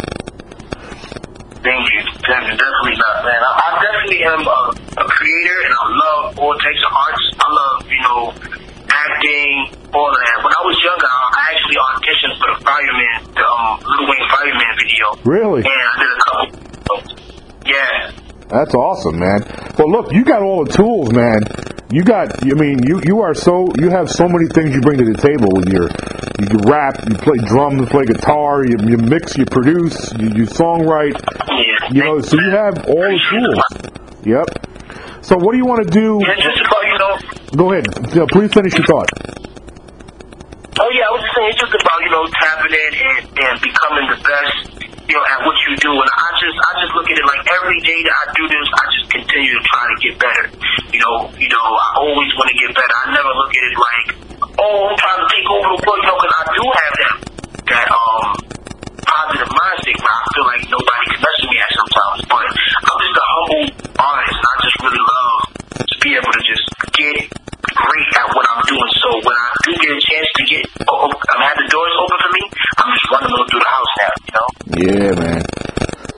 Thank 1.64 1.82
you. 1.90 2.00
Definitely, 2.22 2.56
definitely 2.56 2.96
not, 2.96 3.24
man. 3.24 3.40
I, 3.42 3.52
I 3.58 3.68
definitely 3.82 4.22
am 4.24 4.40
a, 4.46 5.02
a 5.02 5.04
creator, 5.08 5.58
and 5.66 5.74
I 5.74 5.84
love 5.98 6.38
all 6.38 6.54
types 6.58 6.82
of 6.86 6.92
arts. 6.94 7.24
I 7.40 7.48
love, 7.50 7.90
you 7.90 8.00
know, 8.02 8.32
acting, 8.88 9.54
all 9.92 10.10
of 10.10 10.18
that. 10.18 10.36
When 10.42 10.52
I 10.52 10.62
was 10.66 10.76
younger, 10.82 11.06
I 11.06 11.42
actually 11.54 11.78
auditioned 11.78 12.34
for 12.38 12.48
the 12.54 12.58
Fireman, 12.64 13.18
the 13.34 13.46
um, 13.46 13.78
Lil 13.84 14.04
Wayne 14.10 14.26
Fireman 14.30 14.72
video. 14.78 15.06
Really? 15.24 15.62
And 15.62 15.70
I 15.70 15.94
did 16.00 16.10
a 16.10 16.20
couple. 16.24 16.66
Yeah. 17.66 18.26
That's 18.48 18.74
awesome, 18.74 19.18
man. 19.18 19.42
Well, 19.78 19.90
look, 19.90 20.12
you 20.12 20.24
got 20.24 20.42
all 20.42 20.64
the 20.64 20.72
tools, 20.72 21.12
man. 21.12 21.42
You 21.90 22.02
got, 22.02 22.42
I 22.42 22.54
mean, 22.54 22.82
you 22.86 23.00
you 23.04 23.20
are 23.20 23.34
so 23.34 23.68
you 23.78 23.90
have 23.90 24.10
so 24.10 24.26
many 24.26 24.46
things 24.50 24.74
you 24.74 24.80
bring 24.80 24.98
to 24.98 25.04
the 25.04 25.18
table 25.18 25.48
with 25.54 25.70
your 25.70 25.86
you 26.38 26.46
can 26.46 26.68
rap, 26.68 26.98
you 27.08 27.14
play 27.14 27.38
drums, 27.46 27.80
you 27.80 27.86
play 27.86 28.04
guitar, 28.04 28.66
you, 28.66 28.76
you 28.86 28.98
mix, 28.98 29.36
you 29.36 29.46
produce, 29.46 30.12
you, 30.18 30.28
you 30.28 30.44
songwrite. 30.46 31.18
Yeah. 31.48 31.88
You 31.92 32.04
know, 32.04 32.20
so 32.20 32.36
you 32.38 32.50
have 32.50 32.86
all 32.86 33.06
the 33.06 33.20
tools. 33.30 33.94
Yep. 34.26 35.24
So 35.24 35.36
what 35.36 35.52
do 35.52 35.58
you 35.58 35.64
want 35.64 35.86
to 35.86 35.90
do? 35.90 36.20
And 36.20 36.42
just 36.42 36.60
about, 36.60 36.82
you 36.86 36.98
know, 36.98 37.36
Go 37.56 37.72
ahead. 37.72 37.86
Yeah, 38.14 38.26
please 38.28 38.52
finish 38.52 38.74
your 38.74 38.86
thought. 38.86 39.45
Oh 40.76 40.90
yeah, 40.92 41.08
I 41.08 41.12
was 41.16 41.24
just 41.24 41.32
saying 41.32 41.48
it's 41.56 41.60
just 41.64 41.72
about 41.72 41.98
you 42.04 42.12
know 42.12 42.24
tapping 42.36 42.74
in 42.76 42.90
and, 43.00 43.24
and 43.32 43.56
becoming 43.64 44.06
the 44.12 44.20
best 44.20 44.76
you 45.08 45.14
know 45.16 45.24
at 45.32 45.40
what 45.40 45.56
you 45.64 45.72
do, 45.80 45.88
and 45.88 46.10
I 46.12 46.28
just 46.36 46.52
I 46.52 46.70
just 46.84 46.92
look 46.92 47.08
at 47.08 47.16
it 47.16 47.24
like 47.24 47.42
every 47.48 47.80
day 47.80 47.96
that 48.04 48.12
I 48.12 48.24
do 48.36 48.44
this, 48.44 48.66
I 48.76 48.84
just 48.92 49.08
continue 49.08 49.56
to 49.56 49.62
try 49.64 49.82
to 49.88 49.96
get 50.04 50.14
better. 50.20 50.46
You 50.92 51.00
know, 51.00 51.32
you 51.40 51.48
know, 51.48 51.64
I 51.64 51.88
always 52.04 52.28
want 52.36 52.52
to 52.52 52.56
get 52.60 52.76
better. 52.76 52.92
I 52.92 53.04
never 53.08 53.32
look 53.40 53.52
at 53.56 53.64
it 53.64 53.76
like 53.80 54.06
oh 54.60 54.92
I'm 54.92 54.96
trying 55.00 55.20
to 55.24 55.28
take 55.32 55.48
over 55.48 55.64
the 55.64 55.80
world, 55.80 55.96
you 55.96 56.08
know, 56.12 56.16
because 56.20 56.34
I 56.36 56.44
do 56.52 56.64
have 56.68 56.92
that 57.00 57.14
that 57.72 57.86
um 57.88 58.26
positive 59.00 59.48
mindset 59.48 59.96
where 59.96 60.12
I 60.12 60.22
feel 60.28 60.44
like 60.44 60.62
nobody 60.68 61.04
can 61.08 61.18
mess 61.24 61.36
with 61.40 61.50
me 61.52 61.56
at 61.56 61.70
sometimes, 61.72 62.20
but 62.28 62.44
I'm 62.84 62.98
just 63.00 63.16
a 63.16 63.26
humble 63.32 63.64
artist. 63.96 64.36
and 64.36 64.44
I 64.44 64.54
just 64.60 64.76
really 64.84 65.04
love 65.08 65.36
to 65.88 65.96
be 66.04 66.10
able 66.20 66.32
to 66.36 66.42
just 66.44 66.64
get 66.92 67.35
great 67.76 68.08
at 68.16 68.28
what 68.32 68.44
I'm 68.48 68.62
doing. 68.64 68.92
So 69.04 69.08
when 69.20 69.36
I 69.36 69.48
do 69.64 69.70
get 69.76 69.90
a 69.92 70.00
chance 70.00 70.28
to 70.36 70.42
get, 70.48 70.62
oh, 70.88 71.12
I'm 71.12 71.40
have 71.44 71.58
the 71.60 71.68
doors 71.68 71.94
open 72.00 72.18
for 72.18 72.32
me, 72.32 72.42
I'm 72.80 72.90
just 72.96 73.06
running 73.12 73.32
through 73.36 73.62
the 73.62 73.72
house 73.76 73.92
now. 74.00 74.12
You 74.26 74.32
know? 74.34 74.48
Yeah, 74.76 75.10
man. 75.20 75.42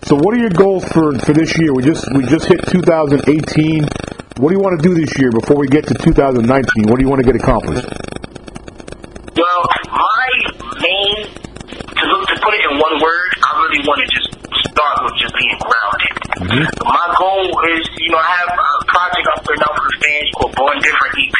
So 0.08 0.16
what 0.16 0.32
are 0.34 0.40
your 0.40 0.54
goals 0.56 0.84
for 0.88 1.18
for 1.20 1.34
this 1.34 1.52
year? 1.58 1.74
We 1.74 1.82
just 1.82 2.06
we 2.16 2.24
just 2.24 2.46
hit 2.46 2.64
2018. 2.64 3.84
What 4.40 4.48
do 4.48 4.54
you 4.54 4.62
want 4.62 4.80
to 4.80 4.82
do 4.82 4.94
this 4.94 5.12
year 5.18 5.30
before 5.30 5.58
we 5.58 5.68
get 5.68 5.84
to 5.88 5.94
2019? 5.94 6.88
What 6.88 6.96
do 6.96 7.02
you 7.04 7.10
want 7.10 7.20
to 7.20 7.26
get 7.26 7.36
accomplished? 7.36 7.84
Well, 9.36 9.60
my 9.92 10.28
main 10.80 11.28
to 11.28 12.04
to 12.08 12.34
put 12.40 12.54
it 12.54 12.62
in 12.70 12.78
one 12.78 13.02
word, 13.02 13.30
I 13.44 13.50
really 13.60 13.84
want 13.84 14.00
to 14.00 14.08
just 14.08 14.37
start 14.78 15.10
with 15.10 15.18
just 15.18 15.34
being 15.34 15.58
grounded. 15.58 16.14
My 16.86 17.06
goal 17.18 17.50
is, 17.74 17.82
you 17.98 18.14
know, 18.14 18.22
I 18.22 18.30
have 18.46 18.52
a 18.54 18.70
project 18.86 19.26
I'm 19.26 19.42
putting 19.42 19.64
out 19.66 19.74
for 19.74 19.86
the 19.90 19.98
fans 19.98 20.28
called 20.38 20.54
Born 20.54 20.78
Different 20.78 21.14
EP, 21.18 21.38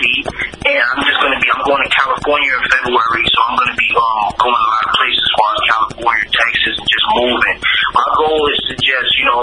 and 0.67 0.83
I'm 0.83 1.01
just 1.07 1.23
going 1.23 1.31
to 1.31 1.39
be, 1.39 1.47
I'm 1.55 1.63
going 1.63 1.79
to 1.87 1.91
California 1.95 2.51
in 2.51 2.63
February, 2.67 3.25
so 3.31 3.39
I'm 3.47 3.55
going 3.63 3.71
to 3.71 3.79
be 3.79 3.91
um, 3.95 4.27
going 4.43 4.59
a 4.59 4.67
lot 4.75 4.83
of 4.83 4.93
places 4.99 5.23
as 5.23 5.33
far 5.39 5.51
as 5.55 5.61
California, 5.71 6.27
Texas, 6.35 6.75
and 6.83 6.89
just 6.91 7.07
moving. 7.15 7.57
My 7.95 8.07
goal 8.19 8.43
is 8.51 8.59
to 8.59 8.75
just, 8.75 9.11
you 9.23 9.27
know, 9.31 9.43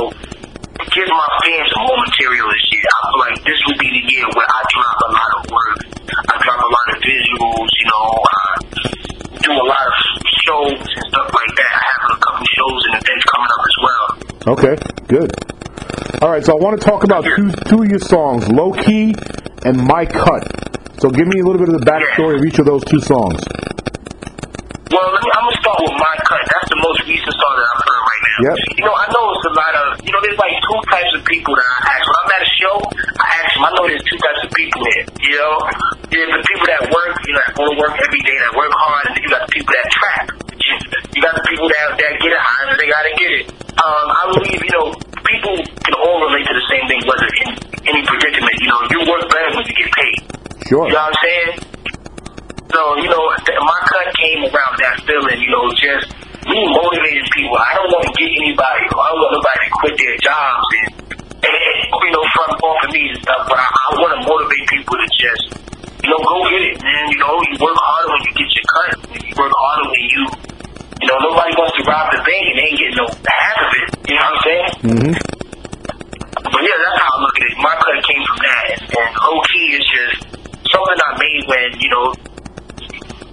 give 0.91 1.07
my 1.07 1.29
fans 1.39 1.67
some 1.71 1.87
more 1.87 1.99
material 2.03 2.51
this 2.51 2.65
year. 2.75 2.83
I 2.83 2.99
feel 2.99 3.19
like 3.31 3.37
this 3.47 3.59
will 3.63 3.79
be 3.79 3.89
the 3.95 4.03
year 4.11 4.27
where 4.35 4.49
I 4.51 4.59
drop 4.75 4.97
a 5.07 5.11
lot 5.15 5.31
of 5.39 5.43
work. 5.55 5.79
I 6.03 6.35
drop 6.43 6.59
a 6.59 6.67
lot 6.67 6.87
of 6.91 6.97
visuals, 6.99 7.69
you 7.79 7.87
know, 7.87 8.05
I 8.11 8.43
do 9.39 9.51
a 9.55 9.67
lot 9.71 9.87
of 9.87 9.95
shows 10.41 10.81
and 10.81 11.05
stuff 11.09 11.29
like 11.29 11.53
that. 11.53 11.71
I 11.77 11.83
have 11.85 12.17
a 12.17 12.19
couple 12.21 12.45
shows 12.57 12.81
and 12.89 12.93
events 12.97 13.25
coming 13.29 13.51
up 13.53 13.63
as 13.65 13.77
well. 13.81 14.34
Okay, 14.45 14.77
good. 15.09 15.33
All 16.21 16.29
right, 16.29 16.45
so 16.45 16.53
I 16.53 16.61
want 16.61 16.77
to 16.77 16.83
talk 16.85 17.01
about 17.03 17.25
two 17.25 17.49
two 17.65 17.81
of 17.81 17.89
your 17.89 17.97
songs, 17.97 18.45
Low 18.45 18.77
Key 18.77 19.17
and 19.65 19.81
My 19.89 20.05
Cut. 20.05 20.45
So 21.01 21.09
give 21.09 21.25
me 21.25 21.41
a 21.41 21.43
little 21.43 21.57
bit 21.57 21.73
of 21.73 21.81
the 21.81 21.85
backstory 21.85 22.37
of 22.37 22.45
each 22.45 22.61
of 22.61 22.69
those 22.69 22.85
two 22.85 23.01
songs. 23.01 23.41
Well, 24.93 25.01
let 25.01 25.17
me, 25.17 25.29
I'm 25.33 25.49
gonna 25.49 25.57
start 25.65 25.81
with 25.81 25.97
my 25.97 26.15
cut. 26.29 26.45
That's 26.45 26.69
the 26.69 26.77
most 26.77 27.01
recent 27.09 27.33
song 27.33 27.53
that 27.57 27.67
I've 27.73 27.83
heard 27.89 28.03
right 28.05 28.21
now. 28.21 28.37
Yep. 28.45 28.57
You 28.77 28.83
know, 28.85 28.93
I 28.93 29.05
know 29.09 29.23
it's 29.33 29.47
a 29.49 29.55
lot 29.57 29.73
of, 29.81 29.85
you 30.05 30.11
know, 30.13 30.21
there's 30.21 30.37
like 30.37 30.53
two 30.61 30.79
types 30.93 31.11
of 31.17 31.21
people 31.25 31.57
that 31.57 31.65
I 31.65 31.77
ask. 31.89 32.03
When 32.05 32.17
I'm 32.21 32.29
at 32.37 32.41
a 32.45 32.51
show, 32.53 32.75
I 33.17 33.25
ask 33.41 33.49
them. 33.49 33.63
I 33.65 33.69
know 33.73 33.83
there's 33.89 34.05
two 34.05 34.19
types 34.21 34.41
of 34.45 34.53
people 34.53 34.81
here. 34.93 35.05
You 35.25 35.41
know, 35.41 35.53
there's 36.13 36.31
the 36.37 36.41
people 36.45 36.67
that 36.69 36.81
work, 36.93 37.17
you 37.25 37.33
know, 37.33 37.41
that 37.49 37.53
go 37.57 37.65
to 37.65 37.75
work 37.81 37.97
every 37.97 38.21
day, 38.21 38.37
that 38.45 38.53
work 38.53 38.69
hard, 38.77 39.09
and 39.09 39.11
then 39.17 39.21
you 39.25 39.29
got 39.33 39.41
the 39.49 39.51
people 39.57 39.73
that 39.73 39.87
trap. 39.89 40.34
You 40.65 41.21
got 41.21 41.37
the 41.37 41.45
people 41.45 41.69
that 41.69 41.93
that 41.95 42.11
get 42.17 42.31
it 42.33 42.41
high, 42.41 42.73
they 42.73 42.89
gotta 42.89 43.13
get 43.21 43.31
it. 43.37 43.45
Um, 43.75 44.07
I 44.09 44.23
believe, 44.33 44.59
you 44.65 44.73
know, 44.73 44.87
people 45.21 45.55
can 45.61 45.93
all 46.01 46.17
relate 46.25 46.45
to 46.49 46.53
the 46.57 46.65
same 46.73 46.85
thing, 46.89 47.01
whether 47.05 47.29
in 47.45 47.49
any 47.85 48.01
predicament. 48.01 48.55
You 48.57 48.69
know, 48.73 48.79
you 48.89 48.99
work 49.05 49.23
better 49.29 49.51
when 49.53 49.65
you 49.67 49.75
get 49.77 49.89
paid. 49.93 50.17
Sure. 50.65 50.89
You 50.89 50.97
know 50.97 51.05
what 51.05 51.13
I'm 51.13 51.19
saying? 51.21 51.51
So, 52.73 52.81
you 52.99 53.07
know, 53.07 53.23
th- 53.45 53.61
my 53.61 53.79
cut 53.87 54.09
came 54.17 54.41
around 54.49 54.73
that 54.81 54.99
feeling, 55.05 55.39
you 55.39 55.47
know, 55.53 55.69
just 55.77 56.11
me 56.49 56.59
motivating 56.75 57.29
people. 57.31 57.55
I 57.55 57.71
don't 57.77 57.89
want 57.93 58.03
to 58.09 58.13
get 58.17 58.27
anybody, 58.35 58.83
I 58.89 59.05
don't 59.13 59.21
want 59.21 59.33
nobody 59.37 59.61
to 59.63 59.71
quit 59.79 59.93
their 59.95 60.17
jobs 60.19 60.65
and, 60.81 60.87
and, 61.45 61.55
and 61.55 61.77
you 61.87 62.11
know, 62.11 62.25
front 62.35 62.51
off 62.59 62.79
of 62.83 62.89
me 62.91 63.15
and 63.15 63.19
stuff, 63.21 63.47
but 63.47 63.57
I, 63.61 63.69
I 63.69 63.87
want 64.01 64.11
to 64.17 64.19
motivate 64.27 64.65
people 64.67 64.97
to 64.97 65.07
just, 65.13 65.43
you 66.03 66.09
know, 66.09 66.19
go 66.25 66.41
get 66.51 66.61
it, 66.67 66.75
man. 66.83 67.03
You 67.13 67.17
know, 67.21 67.33
you 67.47 67.53
work 67.63 67.77
harder 67.79 68.09
when 68.11 68.21
you 68.27 68.33
get 68.33 68.49
your 68.49 68.67
cut. 68.67 68.91
You 69.23 69.33
work 69.39 69.53
harder 69.55 69.85
when 69.87 70.03
you, 70.11 70.21
you 71.05 71.13
know, 71.13 71.21
nobody 71.21 71.53
wants 71.53 71.77
to 71.77 71.83
rob 71.85 72.09
the 72.09 72.17
bank 72.25 72.43
and 72.49 72.57
they 72.57 72.65
ain't 72.73 72.79
getting 72.81 72.97
no 72.97 73.05
half 73.05 73.57
of 73.61 73.71
it. 73.77 73.87
You 74.09 74.17
know 74.17 74.25
what 74.25 74.33
I'm 74.33 74.41
saying? 74.41 74.69
Mm-hmm. 74.89 75.13
But 76.49 76.61
yeah, 76.65 76.77
that's 76.81 76.97
how 76.97 77.13
I 77.13 77.17
look 77.21 77.35
at 77.37 77.45
it. 77.45 77.53
My 77.61 77.73
cut 77.77 77.97
came 78.09 78.23
from 78.25 78.39
that, 78.41 78.63
and, 78.73 78.81
and 78.89 79.09
low 79.21 79.37
key 79.45 79.67
is 79.77 79.85
just 79.85 80.17
something 80.65 80.97
I 80.97 81.11
made 81.21 81.41
when 81.45 81.67
you 81.77 81.89
know 81.93 82.09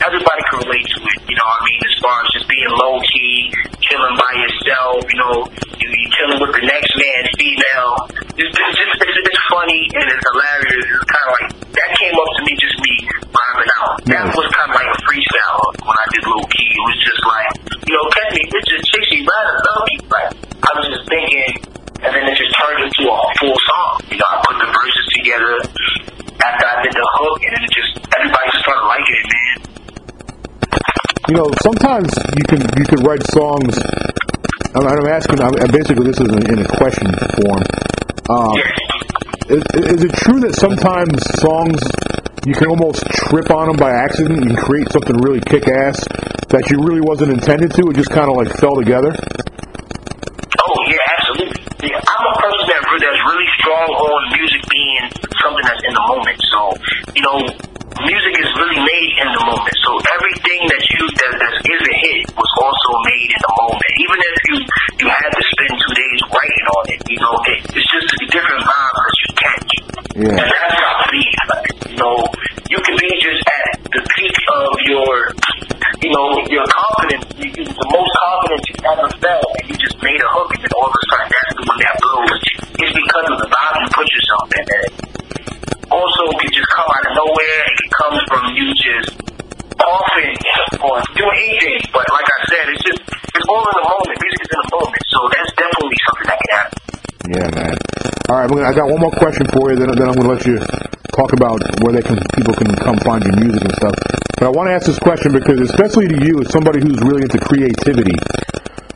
everybody 0.05 0.41
can 0.53 0.69
relate 0.69 0.85
to 0.85 0.99
it. 1.01 1.19
You 1.33 1.37
know, 1.41 1.49
what 1.49 1.61
I 1.61 1.65
mean, 1.65 1.81
as 1.81 1.97
far 1.97 2.17
as 2.21 2.29
just 2.37 2.45
being 2.53 2.69
low 2.77 3.01
key, 3.09 3.49
chilling 3.81 4.17
by 4.21 4.33
yourself. 4.37 5.09
You 5.09 5.19
know, 5.25 5.35
you, 5.81 5.87
you 5.97 6.09
chilling 6.13 6.41
with 6.45 6.53
the 6.53 6.65
next 6.69 6.93
man, 6.93 7.25
female. 7.41 7.93
It's, 8.37 8.53
it's 8.53 8.77
just 8.77 8.93
it's, 9.01 9.17
it's 9.17 9.43
funny 9.49 9.89
and 9.97 10.05
it's 10.13 10.25
hilarious. 10.29 10.85
It's 10.93 11.09
kind 11.09 11.25
of 11.25 11.33
like 11.41 11.62
that 11.73 11.89
came 11.97 12.13
up 12.13 12.29
to 12.37 12.41
me 12.45 12.53
just 12.61 12.77
me 12.85 12.95
vibing 13.33 13.71
out. 13.81 13.97
That 14.05 14.25
was 14.37 14.47
kind 14.53 14.69
of 14.69 14.75
like 14.77 14.91
a 14.93 14.99
freestyle 15.09 15.61
when 15.81 15.97
I 15.97 16.07
did 16.13 16.23
low 16.29 16.45
key. 16.53 16.69
It 16.69 16.85
was 16.85 16.99
just 17.01 17.23
like, 17.25 17.51
you 17.89 17.95
know, 17.97 18.05
catch 18.13 18.31
me 18.37 18.43
bitches, 18.53 18.81
chicks, 18.85 19.09
you 19.17 19.21
rather 19.25 19.57
love 19.57 19.83
me. 19.89 19.95
Like 20.13 20.29
I 20.63 20.71
was 20.77 20.85
just 20.93 21.05
thinking, 21.09 21.49
and 22.05 22.11
then 22.13 22.23
it 22.29 22.37
just 22.37 22.53
turned 22.61 22.81
into 22.85 23.03
a 23.09 23.17
full 23.41 23.57
song. 23.57 23.91
You 24.13 24.21
know, 24.21 24.29
I 24.29 24.37
put 24.45 24.57
the 24.61 24.69
verses 24.69 25.07
together 25.17 25.53
after 26.45 26.65
I 26.69 26.77
did 26.85 26.93
the 26.93 27.07
hook, 27.17 27.37
and 27.41 27.51
then 27.57 27.63
it 27.65 27.73
just 27.73 27.93
everybody 28.13 28.49
started 28.61 28.85
liking 28.85 29.17
it, 29.17 29.27
man. 29.33 29.57
You 31.31 31.35
know, 31.41 31.49
sometimes 31.65 32.11
you 32.37 32.45
can 32.45 32.61
you 32.77 32.85
can 32.85 33.01
write 33.07 33.25
songs. 33.33 33.81
I'm, 34.77 34.85
I'm 34.85 35.09
asking. 35.09 35.41
I'm, 35.41 35.53
basically, 35.73 36.05
this 36.13 36.21
is 36.21 36.29
in, 36.29 36.43
in 36.53 36.59
a 36.65 36.69
question 36.77 37.09
form. 37.41 37.65
Um, 38.29 38.57
is, 39.53 39.65
is 39.77 40.05
it 40.05 40.13
true 40.17 40.41
that 40.41 40.55
sometimes 40.57 41.13
songs 41.41 41.77
you 42.49 42.55
can 42.55 42.69
almost 42.73 43.05
trip 43.29 43.51
on 43.51 43.69
them 43.69 43.77
by 43.77 43.93
accident? 43.93 44.41
You 44.41 44.57
can 44.57 44.57
create 44.57 44.89
something 44.91 45.17
really 45.21 45.41
kick-ass 45.45 46.01
that 46.49 46.65
you 46.73 46.81
really 46.81 47.05
wasn't 47.05 47.33
intended 47.33 47.71
to. 47.77 47.93
It 47.93 47.97
just 47.97 48.11
kind 48.11 48.33
of 48.33 48.37
like 48.37 48.49
fell 48.57 48.75
together. 48.75 49.13
Oh 49.13 50.79
yeah, 50.89 51.15
absolutely. 51.21 51.61
Yeah, 51.85 52.01
I'm 52.01 52.25
a 52.29 52.35
person 52.41 52.65
that 52.73 52.81
that's 52.81 53.23
really 53.29 53.51
strong 53.61 53.87
on 53.93 54.21
music 54.33 54.63
being 54.73 55.05
something 55.43 55.65
that's 55.69 55.83
in 55.85 55.93
the 55.93 56.05
moment. 56.09 56.39
So 56.49 56.61
you 57.13 57.23
know, 57.23 57.37
music 58.07 58.35
is 58.43 58.51
really 58.59 58.81
made 58.83 59.13
in 59.23 59.29
the 59.31 59.43
moment. 59.47 59.77
So 59.85 59.91
everything 60.19 60.61
that 60.71 60.83
you 60.93 61.03
that, 61.07 61.33
that 61.39 61.55
is 61.63 61.81
a 61.83 61.95
hit 62.03 62.21
was 62.35 62.53
also 62.59 62.91
made 63.07 63.31
in 63.31 63.41
the 63.43 63.55
moment. 63.63 63.93
Even 64.03 64.19
if 64.19 64.37
you 64.49 64.57
you 65.03 65.07
had 65.11 65.31
to 65.31 65.43
spend 65.43 65.73
two 65.79 65.95
days 65.95 66.19
writing 66.31 66.67
on 66.71 66.85
it, 66.95 67.01
you 67.11 67.19
know, 67.23 67.35
it, 67.49 67.59
it's 67.75 67.89
just 67.91 68.09
a 68.11 68.27
different 68.31 68.63
vibe 68.63 68.97
that 68.97 69.15
you 69.19 69.29
catch. 69.39 69.73
Yeah. 70.13 70.39
And 70.43 70.49
that's 70.51 70.77
how 70.77 70.93
I 70.93 71.05
believe. 71.09 71.35
Like, 71.49 71.67
you 71.89 71.99
know, 71.99 72.17
you 72.71 72.79
can 72.85 72.97
be 72.97 73.11
just 73.21 73.41
at 73.45 73.83
the 73.93 74.03
peak 74.17 74.37
of 74.53 74.73
your, 74.89 75.13
you 76.05 76.11
know, 76.13 76.37
your 76.49 76.67
confidence, 76.69 77.25
you, 77.39 77.49
you, 77.49 77.65
the 77.65 77.89
most 77.89 78.13
confidence 78.17 78.65
you 78.69 78.77
ever 78.89 79.09
felt, 79.21 79.49
and 79.61 79.65
you 79.71 79.77
just 79.77 79.97
made 80.01 80.21
a 80.21 80.29
hook, 80.33 80.53
and 80.57 80.61
then 80.65 80.73
all 80.77 80.89
of 80.89 80.97
a 80.97 81.03
sudden 81.13 81.29
that's 81.29 81.53
the 81.57 81.65
one 81.65 81.79
that 81.81 81.95
blows. 82.03 82.41
It's 82.83 82.93
because 82.93 83.27
of 83.31 83.37
the 83.41 83.49
vibe 83.49 83.77
you 83.79 83.89
put 83.95 84.07
yourself 84.11 84.47
in. 84.53 84.65
And 84.67 85.13
also, 85.93 86.21
it 86.33 86.39
can 86.41 86.51
just 86.51 86.71
come 86.73 86.89
out 86.89 87.05
of 87.05 87.13
nowhere. 87.13 87.61
It 87.69 87.77
can 87.77 87.91
come 87.93 88.17
from 88.33 88.43
you 88.57 88.67
just 88.75 89.13
coughing 89.77 90.37
or 90.81 90.99
doing 91.15 91.37
anything. 91.37 91.85
But 91.93 92.09
like 92.09 92.27
I 92.27 92.39
said, 92.49 92.65
it's 92.73 92.85
just, 92.85 93.01
it's 93.07 93.49
all 93.49 93.61
in 93.61 93.77
the 93.77 93.87
moment. 93.87 94.17
Music 94.19 94.41
is 94.41 94.51
in 94.51 94.61
the 94.61 94.71
moment. 94.73 95.05
So 95.13 95.19
that's 95.29 95.53
definitely 95.53 95.99
something 96.09 96.27
that 96.33 96.39
can 96.41 96.53
happen. 96.57 96.79
Yeah, 97.23 97.49
man. 97.55 97.77
All 98.33 98.37
right, 98.41 98.42
we're 98.42 98.42
gonna- 98.57 98.69
I 98.69 98.73
got 98.73 98.89
one 98.89 99.01
more 99.01 99.11
question 99.13 99.47
for 99.53 99.71
you. 99.71 99.77
Then, 99.77 99.91
then 99.97 100.09
I'm 100.09 100.15
going 100.15 100.29
to 100.29 100.35
let 100.35 100.47
you 100.47 100.59
talk 101.17 101.33
about 101.33 101.61
where 101.83 101.93
they 101.93 102.03
can 102.03 102.17
people 102.35 102.55
can 102.55 102.75
come 102.77 102.97
find 102.99 103.23
your 103.25 103.37
music 103.37 103.63
and 103.63 103.75
stuff. 103.77 103.95
But 104.39 104.47
I 104.47 104.51
want 104.51 104.69
to 104.69 104.73
ask 104.75 104.87
this 104.87 104.99
question 104.99 105.33
because, 105.33 105.61
especially 105.61 106.09
to 106.09 106.25
you, 106.25 106.41
as 106.41 106.51
somebody 106.51 106.81
who's 106.81 107.01
really 107.01 107.23
into 107.23 107.39
creativity. 107.39 108.17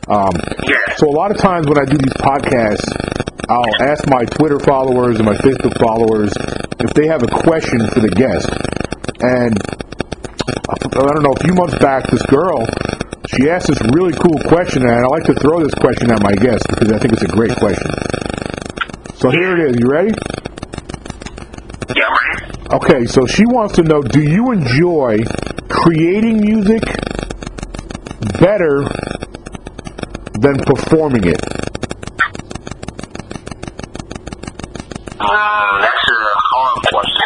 Um, 0.07 0.31
Yeah. 0.63 0.75
so 0.95 1.09
a 1.09 1.15
lot 1.15 1.31
of 1.31 1.37
times 1.37 1.67
when 1.67 1.77
I 1.77 1.85
do 1.85 1.97
these 1.97 2.13
podcasts, 2.13 2.87
I'll 3.49 3.75
ask 3.81 4.07
my 4.09 4.23
Twitter 4.25 4.59
followers 4.59 5.17
and 5.17 5.25
my 5.25 5.35
Facebook 5.35 5.77
followers 5.79 6.31
if 6.79 6.93
they 6.93 7.07
have 7.07 7.23
a 7.23 7.27
question 7.27 7.87
for 7.89 7.99
the 7.99 8.09
guest. 8.09 8.49
And 9.21 9.55
I 10.69 10.75
don't 11.13 11.23
know, 11.23 11.31
a 11.35 11.43
few 11.43 11.53
months 11.53 11.77
back, 11.79 12.07
this 12.07 12.21
girl, 12.23 12.65
she 13.27 13.49
asked 13.49 13.67
this 13.67 13.81
really 13.93 14.13
cool 14.13 14.37
question, 14.47 14.83
and 14.83 14.91
I 14.91 15.05
like 15.07 15.23
to 15.25 15.33
throw 15.33 15.59
this 15.63 15.73
question 15.75 16.11
at 16.11 16.21
my 16.23 16.33
guest 16.33 16.65
because 16.69 16.91
I 16.91 16.99
think 16.99 17.13
it's 17.13 17.23
a 17.23 17.27
great 17.27 17.55
question. 17.55 17.87
So 19.17 19.31
here 19.31 19.57
it 19.57 19.71
is. 19.71 19.79
You 19.79 19.89
ready? 19.89 20.13
Yeah, 21.95 22.03
right. 22.03 22.73
Okay, 22.73 23.05
so 23.07 23.25
she 23.25 23.45
wants 23.47 23.73
to 23.75 23.81
know 23.81 23.99
do 24.03 24.21
you 24.21 24.51
enjoy 24.51 25.23
creating 25.69 26.39
music 26.39 26.83
better 28.39 28.83
than 30.37 30.61
performing 30.61 31.23
it? 31.23 31.41
Mm, 35.17 35.81
that's 35.81 36.05
a 36.05 36.17
hard 36.53 36.77
question. 36.85 37.25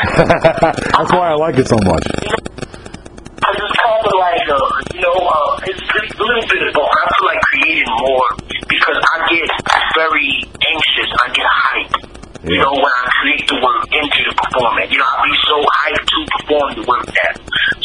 That's 0.95 1.11
why 1.11 1.27
I 1.27 1.35
like 1.35 1.57
it 1.57 1.67
so 1.67 1.75
much. 1.75 2.07
Cause 2.07 3.55
it's 3.59 3.75
kind 3.83 3.99
of 3.99 4.13
like, 4.15 4.47
uh, 4.47 4.95
you 4.95 5.01
know, 5.01 5.27
uh, 5.27 5.59
it's 5.67 5.81
a 5.81 6.23
little 6.23 6.47
bit 6.47 6.67
of 6.67 6.73
both. 6.73 6.87
I 6.87 7.03
feel 7.11 7.27
like 7.27 7.41
creating 7.51 7.91
more 7.99 8.23
because 8.69 8.95
I 8.95 9.27
get 9.27 9.80
very 9.95 10.43
anxious. 10.45 11.09
I 11.19 11.27
get 11.33 11.47
hyped. 11.47 11.97
You 12.41 12.57
know, 12.57 12.73
when 12.73 12.89
I 12.89 13.03
create 13.21 13.45
the 13.45 13.57
work 13.61 13.85
into 13.93 14.19
the 14.25 14.33
performance. 14.33 14.89
You 14.89 14.97
know, 14.97 15.05
I 15.05 15.17
be 15.29 15.33
so 15.45 15.57
hyped 15.61 16.05
to 16.09 16.17
perform 16.37 16.67
the 16.73 16.83
work 16.89 17.05
that. 17.05 17.33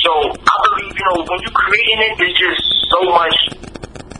So 0.00 0.10
I 0.32 0.54
believe, 0.64 0.92
you 0.96 1.06
know, 1.12 1.18
when 1.28 1.38
you're 1.44 1.58
creating 1.58 2.00
it, 2.08 2.12
there's 2.16 2.38
just 2.40 2.62
so 2.88 3.00
much 3.12 3.36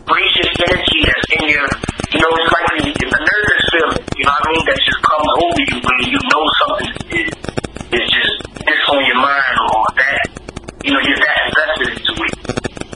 gracious 0.05 0.51
energy 0.67 1.01
that's 1.09 1.27
in 1.41 1.45
your, 1.49 1.67
you 2.13 2.21
know, 2.21 2.31
it's 2.37 2.53
like 2.53 2.69
a, 2.69 2.81
a 2.85 3.21
nervous 3.21 3.63
feeling. 3.73 4.03
You 4.21 4.25
know 4.29 4.35
what 4.37 4.45
I 4.45 4.53
mean? 4.53 4.65
That 4.69 4.81
just 4.85 5.01
comes 5.03 5.29
over 5.41 5.63
you 5.67 5.77
when 5.81 5.99
you 6.13 6.21
know 6.31 6.45
something 6.61 6.93
is, 7.17 7.31
is 7.97 8.07
just 8.13 8.35
this 8.61 8.83
on 8.93 9.01
your 9.09 9.19
mind 9.19 9.57
or 9.73 9.85
that 9.97 10.37
you 10.87 10.93
know, 10.95 11.03
you're 11.03 11.19
that 11.19 11.39
invested 11.51 11.99
into 11.99 12.15
it. 12.23 12.35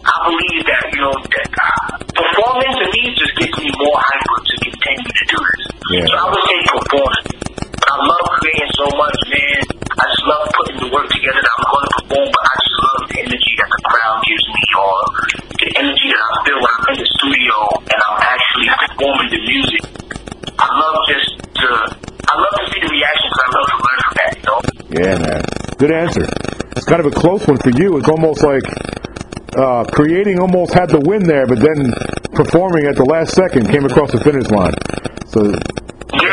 I 0.06 0.14
believe 0.22 0.62
that, 0.62 0.84
you 0.94 1.02
know, 1.02 1.10
that 1.10 1.50
uh, 1.58 1.98
performing 2.14 2.70
to 2.70 2.86
me 2.86 3.02
just 3.18 3.34
gives 3.34 3.58
me 3.58 3.70
more 3.82 3.98
hyper 3.98 4.36
to 4.46 4.54
continue 4.62 5.10
to 5.10 5.24
do 5.26 5.38
this. 5.42 5.79
Yeah. 5.90 6.06
So 6.06 6.14
I 6.14 6.26
would 6.30 6.44
say 6.46 6.58
performing. 6.70 7.24
But 7.74 7.88
I 7.90 7.96
love 8.06 8.24
creating 8.38 8.70
so 8.78 8.86
much, 8.94 9.18
man. 9.26 9.60
I 9.90 10.04
just 10.06 10.24
love 10.24 10.44
putting 10.54 10.78
the 10.78 10.88
work 10.94 11.06
together 11.10 11.40
that 11.42 11.54
I'm 11.58 11.66
going 11.66 11.84
to 11.84 11.92
perform, 11.98 12.28
but 12.30 12.44
I 12.46 12.54
just 12.62 12.76
love 12.78 13.00
the 13.10 13.18
energy 13.26 13.52
that 13.58 13.68
the 13.74 13.80
crowd 13.90 14.16
gives 14.22 14.44
me 14.46 14.62
or 14.78 14.94
the 15.60 15.68
energy 15.82 16.06
that 16.14 16.22
I 16.22 16.30
feel 16.46 16.58
when 16.62 16.72
I'm 16.78 16.86
in 16.94 16.98
the 17.02 17.08
studio 17.20 17.54
and 17.90 18.00
I'm 18.06 18.18
actually 18.22 18.68
performing 18.70 19.28
the 19.34 19.42
music. 19.50 19.82
I 20.62 20.68
love 20.78 20.96
just 21.10 21.28
to, 21.58 21.66
I 22.06 22.34
love 22.38 22.54
to 22.54 22.64
see 22.70 22.80
the 22.86 22.90
reaction 22.94 23.26
because 23.26 23.42
I 23.42 23.50
love 23.50 23.66
to 23.66 23.78
learn 23.82 23.98
from 24.00 24.14
that, 24.14 24.30
you 24.38 24.44
know? 24.46 24.58
Yeah, 24.94 25.14
man. 25.18 25.42
Good 25.74 25.90
answer. 25.90 26.26
It's 26.78 26.86
kind 26.86 27.00
of 27.02 27.10
a 27.10 27.14
close 27.14 27.42
one 27.50 27.58
for 27.58 27.70
you. 27.74 27.98
It's 27.98 28.08
almost 28.08 28.46
like 28.46 28.62
uh, 29.58 29.84
creating 29.90 30.38
almost 30.38 30.72
had 30.72 30.88
the 30.90 31.00
win 31.02 31.26
there, 31.26 31.46
but 31.50 31.58
then 31.58 31.90
performing 32.30 32.86
at 32.86 32.94
the 32.94 33.04
last 33.04 33.34
second 33.34 33.66
came 33.68 33.84
across 33.84 34.12
the 34.12 34.20
finish 34.22 34.46
line. 34.54 34.74
So, 35.26 35.42
Yeah, 35.44 35.54
exactly. 35.54 36.20
You 36.20 36.26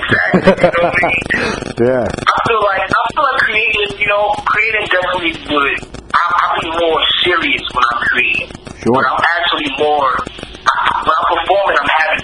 know 0.00 0.12
what 0.14 0.32
I 0.32 0.33
mean? 0.33 0.33
yeah. 1.80 2.04
I 2.04 2.36
feel 2.44 2.60
like 2.68 2.84
I 2.84 3.02
feel 3.16 3.24
like 3.24 3.40
creating, 3.48 3.96
you 3.96 4.08
know, 4.12 4.36
creating 4.44 4.84
definitely 4.92 5.32
would. 5.48 5.76
I, 6.12 6.20
I'll 6.20 6.60
be 6.60 6.68
more 6.84 7.00
serious 7.24 7.64
when 7.72 7.84
I'm 7.88 8.00
creating. 8.04 8.52
Sure. 8.76 8.92
But 8.92 9.08
I'm 9.08 9.24
actually 9.24 9.72
more. 9.80 10.12
I, 10.68 10.76
when 11.00 11.16
I'm 11.16 11.28
performing, 11.32 11.76
I'm 11.80 11.88
having 11.96 12.22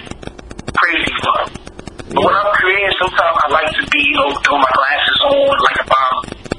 crazy 0.77 1.15
fun. 1.25 1.49
But 2.13 2.21
when 2.29 2.35
I'm 2.37 2.53
creating, 2.61 2.93
sometimes 3.01 3.37
I 3.41 3.47
like 3.57 3.73
to 3.73 3.89
be, 3.89 4.05
you 4.05 4.17
know, 4.21 4.37
throw 4.45 4.61
my 4.61 4.73
glasses 4.77 5.19
on, 5.25 5.57
like 5.65 5.79
if 5.81 5.89
I'm, 5.89 6.13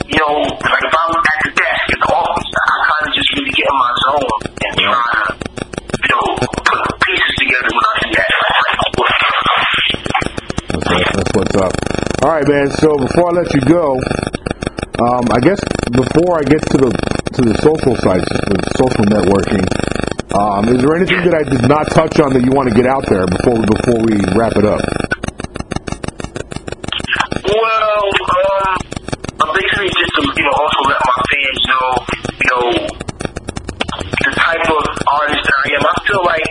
you 0.09 0.17
know, 0.17 0.33
like 0.65 0.81
if 0.81 0.91
right, 12.41 12.65
man. 12.65 12.71
So 12.71 12.97
before 12.97 13.29
I 13.29 13.41
let 13.41 13.53
you 13.53 13.61
go, 13.61 13.95
um, 15.01 15.25
I 15.31 15.39
guess 15.39 15.59
before 15.91 16.39
I 16.39 16.43
get 16.43 16.61
to 16.73 16.77
the 16.77 16.91
to 17.33 17.41
the 17.41 17.55
social 17.61 17.95
sites, 17.95 18.27
the 18.29 18.59
social 18.77 19.05
networking, 19.05 19.63
um, 20.35 20.67
is 20.69 20.81
there 20.81 20.95
anything 20.95 21.21
that 21.29 21.35
I 21.35 21.43
did 21.43 21.67
not 21.67 21.89
touch 21.91 22.19
on 22.19 22.33
that 22.33 22.43
you 22.43 22.51
want 22.51 22.69
to 22.69 22.75
get 22.75 22.85
out 22.85 23.05
there 23.07 23.25
before 23.25 23.55
we, 23.55 23.65
before 23.65 23.99
we 24.03 24.13
wrap 24.35 24.53
it 24.57 24.65
up? 24.65 24.81
Well, 27.45 28.03
um, 29.41 29.49
basically 29.53 29.89
just 29.95 30.11
to 30.17 30.21
you 30.25 30.45
know 30.45 30.55
also 30.55 30.79
let 30.89 31.01
my 31.01 31.17
fans 31.29 31.61
know, 31.69 31.87
you 32.41 32.49
know, 32.51 32.63
the 34.01 34.31
type 34.33 34.65
of 34.65 34.83
artist 35.07 35.43
that 35.45 35.57
I 35.61 35.67
am. 35.77 35.83
I 35.83 35.93
feel 36.09 36.23
like 36.25 36.47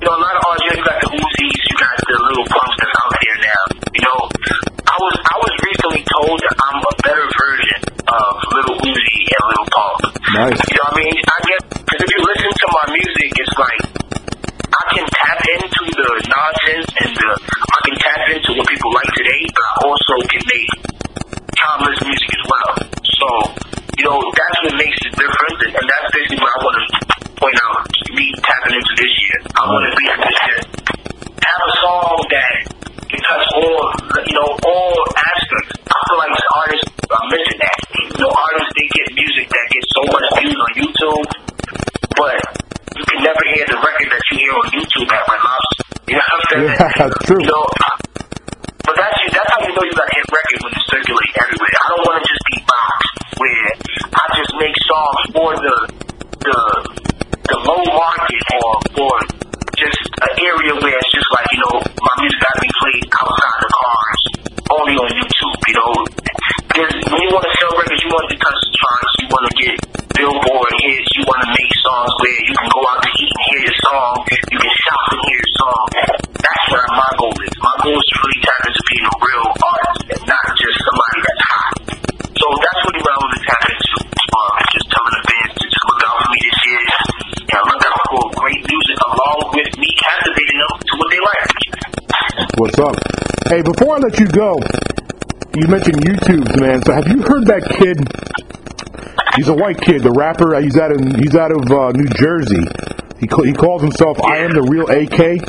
you 0.00 0.04
know 0.06 0.14
a 0.16 0.22
lot 0.22 0.34
of 0.38 0.42
artists. 0.54 0.76
You 0.76 0.84
got 0.86 0.98
the 1.02 1.10
Uzis, 1.18 1.56
you 1.66 1.76
got 1.78 1.94
the 1.98 2.14
little 2.14 2.46
punks 2.46 2.76
that's 2.78 2.94
out 3.00 3.14
there 3.16 3.38
now. 3.42 3.62
You 3.96 4.02
know, 4.06 4.35
I 4.96 5.04
was 5.04 5.16
I 5.28 5.36
was 5.44 5.52
recently 5.60 6.04
told 6.08 6.40
that 6.40 6.56
I'm 6.56 6.80
a 6.80 6.94
better 7.04 7.26
version 7.36 7.80
of 8.08 8.32
Lil 8.48 8.80
Uzi 8.80 9.18
and 9.28 9.44
Lil 9.52 9.66
Pump. 9.68 9.98
Nice. 10.32 10.56
You 10.72 10.80
know 10.80 10.88
what 10.88 10.96
I 10.96 11.04
mean? 11.04 11.16
I 11.20 11.38
guess 11.44 11.62
because 11.84 12.00
if 12.00 12.10
you 12.16 12.20
listen 12.24 12.48
to 12.48 12.66
my 12.72 12.86
music, 12.96 13.28
it's 13.36 13.56
like 13.60 13.80
I 14.72 14.82
can 14.96 15.04
tap 15.12 15.40
into 15.52 15.82
the 16.00 16.08
nonsense 16.32 16.88
and 16.96 17.12
the 17.12 17.28
I 17.28 17.78
can 17.84 17.96
tap 18.00 18.24
into 18.40 18.50
what 18.56 18.64
people 18.72 18.88
like 18.96 19.10
today, 19.12 19.42
but 19.52 19.64
I 19.68 19.74
also 19.84 20.14
can 20.32 20.42
make 20.48 20.70
timeless 21.60 22.00
music 22.00 22.30
as 22.32 22.44
well. 22.48 22.72
So, 23.20 23.26
you 24.00 24.04
know, 24.08 24.16
that's 24.32 24.56
what 24.64 24.80
makes 24.80 24.96
it 25.04 25.12
different, 25.12 25.56
and, 25.60 25.72
and 25.76 25.86
that's 25.92 26.08
basically 26.08 26.40
what 26.40 26.52
I 26.56 26.58
want 26.64 26.76
to 26.80 26.84
point 27.36 27.58
out. 27.68 27.84
Me 28.16 28.32
tapping 28.40 28.80
into 28.80 28.92
this 28.96 29.12
year, 29.12 29.36
I 29.60 29.62
want 29.68 29.84
to 29.84 29.92
be 29.92 30.04
this 30.08 30.38
year 30.40 30.60
have 31.36 31.62
a 31.68 31.72
song 31.84 32.16
that 32.32 32.52
can 33.06 33.20
touch 33.22 33.44
all, 33.54 33.78
you 34.26 34.34
know, 34.34 34.50
all 34.66 34.94
aspects. 35.14 35.72
I 35.86 35.98
feel 36.10 36.18
like 36.18 36.34
artists 36.58 36.90
are 37.06 37.26
missing 37.30 37.58
that. 37.62 37.78
You 37.96 38.20
know, 38.26 38.30
artists 38.34 38.72
they 38.74 38.86
get 38.90 39.06
music 39.14 39.46
that 39.46 39.66
gets 39.70 39.88
so 39.94 40.02
much 40.10 40.26
views 40.42 40.58
on 40.58 40.72
YouTube, 40.74 41.28
but 42.18 42.36
you 42.96 43.04
can 43.06 43.20
never 43.22 43.42
hear 43.54 43.66
the 43.70 43.78
record 43.78 44.08
that 44.10 44.22
you 44.32 44.36
hear 44.42 44.52
on 44.58 44.66
YouTube 44.74 45.08
at 45.12 45.24
my 45.28 45.38
house. 45.38 45.70
You 46.08 46.14
know 46.18 46.26
what 46.26 46.34
I'm 46.34 46.44
saying? 46.50 46.66
Yeah, 46.66 47.26
true. 47.26 47.40
You 47.40 47.50
know, 47.50 47.64
I, 47.78 47.90
but 48.86 48.94
that's 48.94 49.18
that's 49.30 49.50
how 49.54 49.60
you 49.66 49.72
know 49.74 49.84
you 49.86 49.94
got 49.94 50.06
a 50.06 50.14
hit 50.14 50.26
record 50.30 50.58
when 50.66 50.72
it 50.74 50.84
circulates 50.90 51.34
everywhere. 51.42 51.74
I 51.78 51.86
don't 51.94 52.04
want 52.06 52.16
to 52.18 52.24
just 52.26 52.42
be 52.50 52.56
boxed 52.66 53.14
where 53.38 53.66
I 54.06 54.22
just 54.38 54.52
make 54.58 54.76
songs 54.86 55.20
for 55.34 55.50
the 55.58 55.76
the 56.46 56.58
the 57.46 57.58
low 57.66 57.82
market 57.90 58.42
or 58.62 58.70
for 58.94 59.12
just 59.76 60.00
an 60.22 60.34
area 60.40 60.72
where 60.80 60.96
it's 60.96 61.12
just 61.12 61.28
like 61.36 61.46
you 61.52 61.60
know 61.60 61.76
my 61.82 62.14
music 62.22 62.40
got 62.40 62.54
to 62.56 62.62
be 62.64 62.72
played 62.80 63.04
outside 63.12 63.56
the 63.60 63.70
cars, 63.74 64.20
only 64.72 64.94
on 64.96 65.08
YouTube. 65.10 65.56
You 65.66 65.74
know, 65.76 65.92
because 66.70 66.92
when 67.10 67.20
you 67.26 67.30
want 67.34 67.44
to 67.44 67.52
sell 67.58 67.72
records, 67.74 68.00
you 68.00 68.10
want 68.14 68.26
to 68.30 68.36
touch 68.38 68.60
the 68.62 68.72
charts, 68.72 69.12
you 69.20 69.26
want 69.28 69.44
to 69.50 69.54
get 69.58 69.74
Billboard 70.16 70.72
hits, 70.80 71.12
you 71.12 71.22
want 71.28 71.44
to 71.44 71.50
make 71.52 71.72
songs 71.84 72.08
where 72.24 72.40
you 72.40 72.52
can 72.56 72.68
go 72.72 72.80
out 72.88 73.04
to 73.04 73.10
eat 73.20 73.28
and 73.28 73.44
hear 73.52 73.60
your 73.68 73.78
song, 73.84 74.14
you 74.48 74.58
can 74.64 74.74
shop 74.80 75.04
and 75.12 75.20
hear 75.28 75.36
your 75.36 75.52
song. 75.60 75.84
That's 76.40 76.64
where 76.72 76.86
my 76.88 77.10
goal 77.20 77.36
is. 77.36 77.52
My 77.60 77.74
goal 77.84 78.00
is 78.00 78.06
to 78.08 78.16
really 78.24 78.40
tap 78.40 78.60
into 78.64 78.82
being 78.88 79.06
a 79.06 79.16
real 79.20 79.46
artist 79.60 80.02
and 80.16 80.22
not 80.24 80.46
just 80.56 80.76
somebody 80.88 81.18
that's 81.20 81.44
hot. 81.52 81.74
So 82.32 82.46
that's 82.48 82.80
really 82.88 83.02
what 83.04 83.12
I 83.12 83.18
want 83.20 83.32
to 83.36 83.42
tap 83.44 83.62
into. 83.68 83.92
Uh, 84.16 84.52
just 84.72 84.86
telling 84.88 85.14
the 85.20 85.22
fans 85.28 85.52
to 85.52 85.64
just 85.68 85.84
look 85.84 86.00
out 86.00 86.16
for 86.16 86.28
me 86.32 86.38
this 86.48 86.58
year. 86.64 86.82
And 87.46 87.62
look 87.68 87.84
out 87.84 88.00
for 88.08 88.22
great 88.40 88.62
music 88.64 88.96
along 89.04 89.38
with 89.52 89.70
me 89.80 89.88
captivating 90.00 90.58
them 90.64 90.72
to 90.80 90.92
what 90.96 91.08
they 91.12 91.20
like. 91.20 91.50
What's 92.56 92.78
up? 92.80 92.96
Hey, 93.56 93.62
before 93.62 93.96
I 93.96 93.98
let 94.00 94.20
you 94.20 94.26
go, 94.26 94.60
you 95.56 95.66
mentioned 95.66 96.04
YouTube, 96.04 96.60
man. 96.60 96.82
So 96.84 96.92
have 96.92 97.08
you 97.08 97.22
heard 97.22 97.46
that 97.48 97.64
kid? 97.64 97.96
He's 99.34 99.48
a 99.48 99.54
white 99.54 99.80
kid, 99.80 100.02
the 100.02 100.12
rapper. 100.12 100.60
He's 100.60 100.76
out 100.76 100.92
of 100.92 101.00
he's 101.16 101.34
out 101.34 101.48
of 101.48 101.64
uh, 101.72 101.88
New 101.96 102.04
Jersey. 102.20 102.68
He 103.16 103.24
he 103.48 103.56
calls 103.56 103.80
himself 103.80 104.20
I 104.20 104.44
am 104.44 104.52
the 104.52 104.60
real 104.60 104.84
AK. 104.92 105.40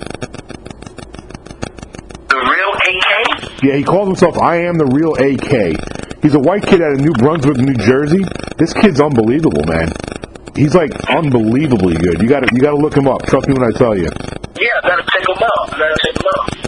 The 2.32 2.40
real 2.40 2.72
AK? 2.80 3.60
Yeah, 3.68 3.76
he 3.76 3.84
calls 3.84 4.08
himself 4.08 4.38
I 4.38 4.64
am 4.64 4.80
the 4.80 4.88
real 4.88 5.12
AK. 5.20 6.24
He's 6.24 6.34
a 6.34 6.40
white 6.40 6.64
kid 6.64 6.80
out 6.80 6.94
of 6.94 7.02
New 7.02 7.12
Brunswick, 7.12 7.58
New 7.58 7.76
Jersey. 7.76 8.24
This 8.56 8.72
kid's 8.72 9.02
unbelievable, 9.02 9.68
man. 9.68 9.92
He's 10.56 10.74
like 10.74 10.96
unbelievably 11.12 11.98
good. 11.98 12.22
You 12.22 12.30
got 12.30 12.48
to 12.48 12.56
you 12.56 12.62
got 12.62 12.72
to 12.72 12.80
look 12.80 12.96
him 12.96 13.10
up. 13.10 13.28
Trust 13.28 13.50
me 13.50 13.54
when 13.60 13.68
I 13.68 13.76
tell 13.76 13.98
you. 13.98 14.08
Yeah, 14.08 14.80
I 14.80 14.88
gotta 14.96 15.04
check 15.12 15.28
him 15.28 15.44
out. 15.44 15.76
I 15.76 15.78
gotta 15.78 16.00
check 16.00 16.16
them 16.16 16.32
out. 16.40 16.67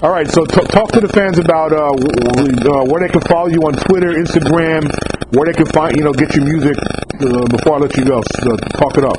All 0.00 0.10
right, 0.10 0.30
so 0.30 0.44
t- 0.44 0.64
talk 0.70 0.92
to 0.92 1.00
the 1.00 1.08
fans 1.08 1.38
about 1.40 1.72
uh, 1.72 1.90
uh, 1.90 2.84
where 2.86 3.02
they 3.02 3.10
can 3.10 3.20
follow 3.22 3.48
you 3.48 3.58
on 3.66 3.74
Twitter, 3.74 4.14
Instagram, 4.14 4.86
where 5.34 5.46
they 5.50 5.52
can 5.52 5.66
find 5.66 5.96
you 5.96 6.04
know 6.04 6.12
get 6.12 6.36
your 6.36 6.44
music. 6.44 6.78
Uh, 7.18 7.42
before 7.50 7.74
I 7.74 7.78
let 7.78 7.96
you 7.96 8.04
go, 8.04 8.22
so 8.38 8.56
talk 8.78 8.96
it 8.96 9.02
up. 9.02 9.18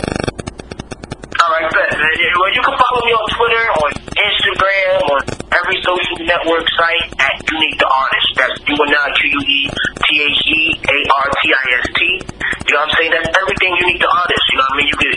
Well, 1.59 2.55
you 2.55 2.63
can 2.63 2.71
follow 2.71 3.03
me 3.03 3.11
on 3.11 3.27
Twitter, 3.35 3.65
on 3.83 3.91
Instagram, 4.15 4.95
on 5.11 5.19
every 5.51 5.75
social 5.83 6.15
network 6.23 6.63
site 6.71 7.11
at 7.19 7.35
Unique 7.51 7.75
the 7.75 7.89
Artist. 7.91 8.29
That's 8.39 8.55
U 8.63 8.79
N 8.79 8.95
I 8.95 9.11
Q 9.19 9.27
U 9.27 9.41
E 9.43 9.59
T 9.67 10.07
H 10.23 10.39
E 10.55 10.61
A 10.87 10.97
R 11.19 11.27
T 11.35 11.41
I 11.51 11.65
S 11.83 11.87
T. 11.99 11.99
You 11.99 12.71
know 12.71 12.79
what 12.79 12.87
I'm 12.87 12.91
saying? 12.95 13.11
That's 13.11 13.27
everything 13.35 13.75
Unique 13.75 13.99
the 13.99 14.07
Artist. 14.07 14.39
You 14.39 14.55
know 14.55 14.67
what 14.71 14.75
I 14.75 14.79
mean? 14.79 14.87
You 14.87 14.97
can 15.03 15.11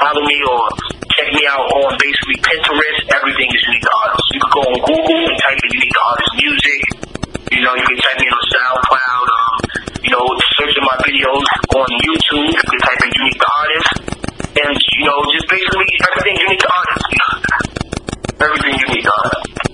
follow 0.00 0.22
me 0.24 0.38
or 0.48 0.62
check 1.12 1.28
me 1.28 1.44
out 1.44 1.60
on 1.60 1.92
basically 2.00 2.40
Pinterest. 2.40 3.00
Everything 3.12 3.48
is 3.52 3.60
Unique 3.68 3.84
the 3.84 3.92
Artist. 3.92 4.26
You 4.32 4.40
can 4.40 4.52
go 4.56 4.62
on 4.64 4.76
Google 4.88 5.20
and 5.28 5.38
type 5.44 5.60
in 5.60 5.70
Unique 5.76 5.92
the 5.92 6.04
Artist 6.08 6.32
music. 6.40 6.80
You 7.52 7.60
know, 7.68 7.76
you 7.76 7.84
can 7.84 7.98
type 8.00 8.16
me 8.16 8.28
on 8.32 8.42
SoundCloud. 8.48 9.26
Um, 9.28 9.56
you 10.08 10.10
know, 10.16 10.24
searching 10.56 10.88
my 10.88 10.96
videos 11.04 11.44
on 11.76 11.84
YouTube. 12.00 12.48
You 12.48 12.64
can 12.64 12.80
type 12.80 13.00
in 13.04 13.12
Unique 13.12 13.42
and 14.64 14.78
you 14.98 15.04
know, 15.06 15.18
just 15.32 15.48
basically 15.48 15.86
everything 16.06 16.36
you 16.38 16.48
need 16.48 16.60
to 16.60 16.70
art. 16.70 16.88
Everything 18.40 18.74
you 18.78 18.86
need 18.94 19.02
to 19.02 19.12
art. 19.24 19.72